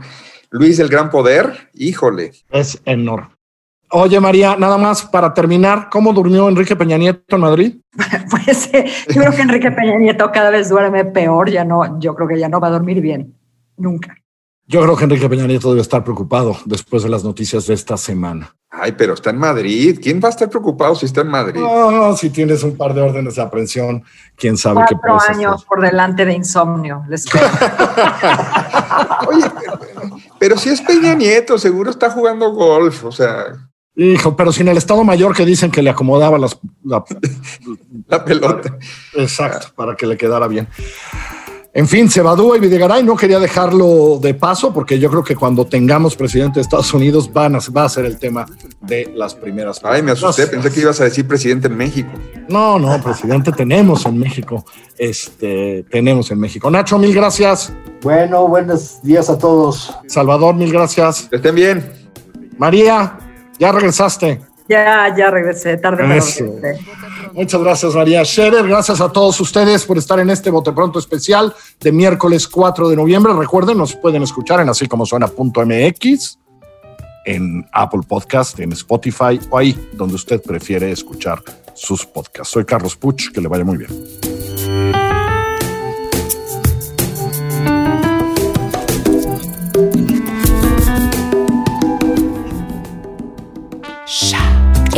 Luis 0.52 0.78
del 0.78 0.89
Gran 0.89 1.10
Poder, 1.10 1.69
híjole. 1.73 2.32
es 2.52 2.82
enorme. 2.86 3.30
Oye, 3.91 4.19
María, 4.19 4.56
nada 4.56 4.78
más 4.78 5.02
para 5.02 5.34
terminar, 5.34 5.88
¿cómo 5.89 6.13
durmió 6.13 6.47
Enrique 6.47 6.75
Peña 6.75 6.97
Nieto 6.97 7.36
en 7.36 7.41
Madrid? 7.41 7.75
Pues 8.30 8.69
eh, 8.73 8.86
yo 9.08 9.21
creo 9.21 9.32
que 9.32 9.41
Enrique 9.41 9.71
Peña 9.71 9.97
Nieto 9.97 10.32
cada 10.32 10.52
vez 10.52 10.69
duerme 10.69 11.06
peor, 11.06 11.49
ya 11.49 11.65
no, 11.65 11.99
yo 11.99 12.13
creo 12.13 12.28
que 12.28 12.38
ya 12.38 12.47
no 12.47 12.60
va 12.60 12.67
a 12.67 12.71
dormir 12.71 13.02
bien, 13.02 13.36
nunca. 13.78 14.15
Yo 14.72 14.84
creo 14.84 14.96
que 14.96 15.04
Enrique 15.06 15.28
Peña 15.28 15.48
Nieto 15.48 15.70
debe 15.70 15.82
estar 15.82 16.04
preocupado 16.04 16.56
después 16.66 17.02
de 17.02 17.10
las 17.10 17.24
noticias 17.24 17.66
de 17.66 17.74
esta 17.74 17.98
semana. 17.98 18.56
Ay, 18.70 18.92
pero 18.96 19.16
está 19.16 19.32
en 19.32 19.40
Madrid. 19.40 20.00
¿Quién 20.00 20.22
va 20.24 20.28
a 20.28 20.30
estar 20.30 20.48
preocupado 20.48 20.94
si 20.94 21.08
está 21.08 21.22
en 21.22 21.30
Madrid? 21.30 21.60
No, 21.60 22.16
si 22.16 22.30
tienes 22.30 22.62
un 22.62 22.78
par 22.78 22.94
de 22.94 23.02
órdenes 23.02 23.34
de 23.36 23.42
aprehensión, 23.42 24.04
quién 24.36 24.58
sabe 24.58 24.82
qué 24.88 24.94
Cuatro 24.96 25.18
puedes 25.18 25.30
años 25.38 25.56
hacer. 25.56 25.68
por 25.68 25.82
delante 25.82 26.24
de 26.24 26.34
insomnio, 26.34 27.04
les. 27.10 27.26
Oye, 29.28 29.44
pero, 29.60 29.80
pero 30.40 30.58
si 30.58 30.70
es 30.70 30.82
Peña 30.82 31.16
Nieto, 31.16 31.58
seguro 31.58 31.90
está 31.90 32.12
jugando 32.12 32.52
golf. 32.54 33.04
O 33.06 33.12
sea, 33.12 33.46
Hijo, 33.96 34.36
pero 34.38 34.52
sin 34.52 34.68
el 34.68 34.78
Estado 34.78 35.04
Mayor 35.04 35.36
que 35.36 35.46
dicen 35.46 35.72
que 35.72 35.82
le 35.82 35.90
acomodaba 35.90 36.38
las... 36.38 36.60
la- 36.84 37.04
la 38.08 38.24
pelota. 38.24 38.78
exacto, 39.16 39.70
para 39.76 39.96
que 39.96 40.06
le 40.06 40.16
quedara 40.16 40.48
bien. 40.48 40.68
En 41.80 41.88
fin, 41.88 42.10
Cebadúa 42.10 42.58
y 42.58 42.60
Videgaray 42.60 43.04
no 43.04 43.15
quería 43.15 43.39
dejarlo 43.39 44.20
de 44.22 44.34
paso 44.34 44.74
porque 44.74 45.00
yo 45.00 45.10
creo 45.10 45.24
que 45.24 45.34
cuando 45.34 45.65
tengamos 45.65 46.13
presidente 46.13 46.56
de 46.56 46.63
Estados 46.63 46.94
Unidos 46.94 47.32
van 47.32 47.56
a, 47.56 47.60
va 47.74 47.86
a 47.86 47.89
ser 47.89 48.04
el 48.04 48.20
tema 48.20 48.46
de 48.82 49.10
las 49.15 49.34
primeras. 49.34 49.80
Ay, 49.86 50.04
me 50.04 50.12
asusté. 50.12 50.48
Pensé 50.48 50.72
que 50.72 50.82
ibas 50.82 51.00
a 51.00 51.06
decir 51.06 51.26
presidente 51.26 51.68
en 51.68 51.78
México. 51.78 52.10
No, 52.50 52.78
no, 52.78 53.02
presidente 53.02 53.54
tenemos 53.54 54.06
en 54.06 54.20
México. 54.20 54.65
Este, 54.98 55.86
tenemos 55.89 56.30
en 56.32 56.42
México. 56.42 56.70
Nacho, 56.70 57.00
mil 57.00 57.15
gracias. 57.15 57.72
Bueno, 58.02 58.50
buenos 58.50 59.02
días 59.02 59.30
a 59.30 59.38
todos. 59.38 59.96
Salvador, 60.08 60.56
mil 60.56 60.74
gracias. 60.74 61.30
Que 61.30 61.38
estén 61.38 61.56
bien. 61.56 61.94
María, 62.58 63.18
ya 63.58 63.72
regresaste. 63.72 64.42
Ya, 64.68 65.15
ya 65.18 65.32
regresé, 65.32 65.78
tarde 65.78 66.00
pero 66.00 66.10
regresé. 66.10 66.44
Muchas 67.39 67.62
gracias, 67.62 67.95
María 67.95 68.25
Scherer. 68.25 68.67
Gracias 68.67 68.99
a 68.99 69.13
todos 69.13 69.39
ustedes 69.39 69.86
por 69.86 69.97
estar 69.97 70.19
en 70.19 70.30
este 70.30 70.49
Bote 70.49 70.73
Pronto 70.73 70.99
especial 70.99 71.56
de 71.80 71.93
miércoles 71.93 72.45
4 72.45 72.89
de 72.89 72.97
noviembre. 72.97 73.32
Recuerden, 73.32 73.78
nos 73.78 73.95
pueden 73.95 74.23
escuchar 74.23 74.60
en 74.60 74.67
así 74.67 74.89
como 74.89 75.06
suena.mx, 75.06 76.38
en 77.25 77.65
Apple 77.71 78.02
Podcast, 78.06 78.60
en 78.60 78.73
Spotify 78.73 79.39
o 79.49 79.58
ahí 79.58 79.89
donde 79.93 80.15
usted 80.15 80.41
prefiere 80.41 80.91
escuchar 80.91 81.41
sus 81.75 82.06
podcasts. 82.06 82.52
Soy 82.52 82.65
Carlos 82.65 82.97
Puch, 82.97 83.32
que 83.32 83.39
le 83.39 83.47
vaya 83.47 83.63
muy 83.63 83.78
bien. 83.78 85.29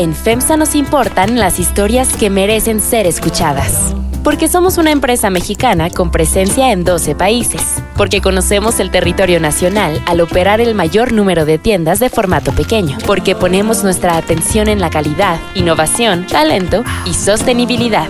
En 0.01 0.15
FEMSA 0.15 0.57
nos 0.57 0.73
importan 0.73 1.37
las 1.37 1.59
historias 1.59 2.11
que 2.11 2.31
merecen 2.31 2.81
ser 2.81 3.05
escuchadas. 3.05 3.93
Porque 4.23 4.47
somos 4.47 4.79
una 4.79 4.89
empresa 4.89 5.29
mexicana 5.29 5.91
con 5.91 6.09
presencia 6.09 6.71
en 6.71 6.83
12 6.83 7.13
países. 7.13 7.61
Porque 7.95 8.19
conocemos 8.19 8.79
el 8.79 8.89
territorio 8.89 9.39
nacional 9.39 10.01
al 10.07 10.21
operar 10.21 10.59
el 10.59 10.73
mayor 10.73 11.13
número 11.13 11.45
de 11.45 11.59
tiendas 11.59 11.99
de 11.99 12.09
formato 12.09 12.51
pequeño. 12.51 12.97
Porque 13.05 13.35
ponemos 13.35 13.83
nuestra 13.83 14.17
atención 14.17 14.69
en 14.69 14.81
la 14.81 14.89
calidad, 14.89 15.39
innovación, 15.53 16.25
talento 16.25 16.83
y 17.05 17.13
sostenibilidad. 17.13 18.09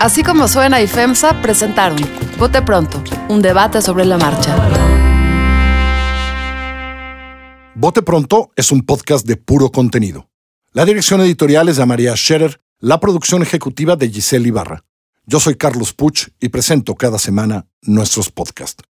Así 0.00 0.22
como 0.22 0.48
suena 0.48 0.80
y 0.80 0.86
FEMSA 0.86 1.42
presentaron 1.42 1.98
Vote 2.38 2.62
Pronto, 2.62 3.04
un 3.28 3.42
debate 3.42 3.82
sobre 3.82 4.06
la 4.06 4.16
marcha. 4.16 4.56
Bote 7.74 8.00
Pronto 8.00 8.52
es 8.56 8.72
un 8.72 8.80
podcast 8.86 9.26
de 9.26 9.36
puro 9.36 9.68
contenido. 9.68 10.28
La 10.76 10.84
dirección 10.84 11.22
editorial 11.22 11.70
es 11.70 11.78
de 11.78 11.86
María 11.86 12.14
Scherer, 12.14 12.60
la 12.80 13.00
producción 13.00 13.40
ejecutiva 13.40 13.96
de 13.96 14.10
Giselle 14.10 14.48
Ibarra. 14.48 14.84
Yo 15.24 15.40
soy 15.40 15.54
Carlos 15.54 15.94
Puch 15.94 16.28
y 16.38 16.50
presento 16.50 16.94
cada 16.96 17.18
semana 17.18 17.66
nuestros 17.80 18.30
podcasts. 18.30 18.84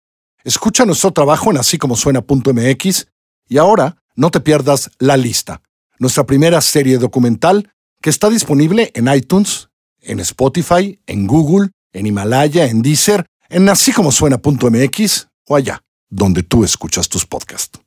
Escucha 0.45 0.85
nuestro 0.85 1.11
trabajo 1.11 1.51
en 1.51 1.57
así 1.57 1.77
como 1.77 1.97
suena.mx 1.97 3.07
y 3.49 3.57
ahora 3.57 4.01
no 4.15 4.31
te 4.31 4.39
pierdas 4.39 4.91
La 4.97 5.17
Lista, 5.17 5.61
nuestra 5.99 6.25
primera 6.25 6.61
serie 6.61 6.97
documental 6.99 7.69
que 8.01 8.09
está 8.09 8.29
disponible 8.29 8.93
en 8.95 9.13
iTunes, 9.13 9.67
en 9.99 10.21
Spotify, 10.21 11.01
en 11.05 11.27
Google, 11.27 11.71
en 11.91 12.05
Himalaya, 12.05 12.65
en 12.67 12.81
Deezer, 12.81 13.25
en 13.49 13.67
así 13.67 13.91
como 13.91 14.13
suena.mx 14.13 15.27
o 15.49 15.55
allá 15.57 15.83
donde 16.09 16.43
tú 16.43 16.63
escuchas 16.63 17.09
tus 17.09 17.25
podcasts. 17.25 17.82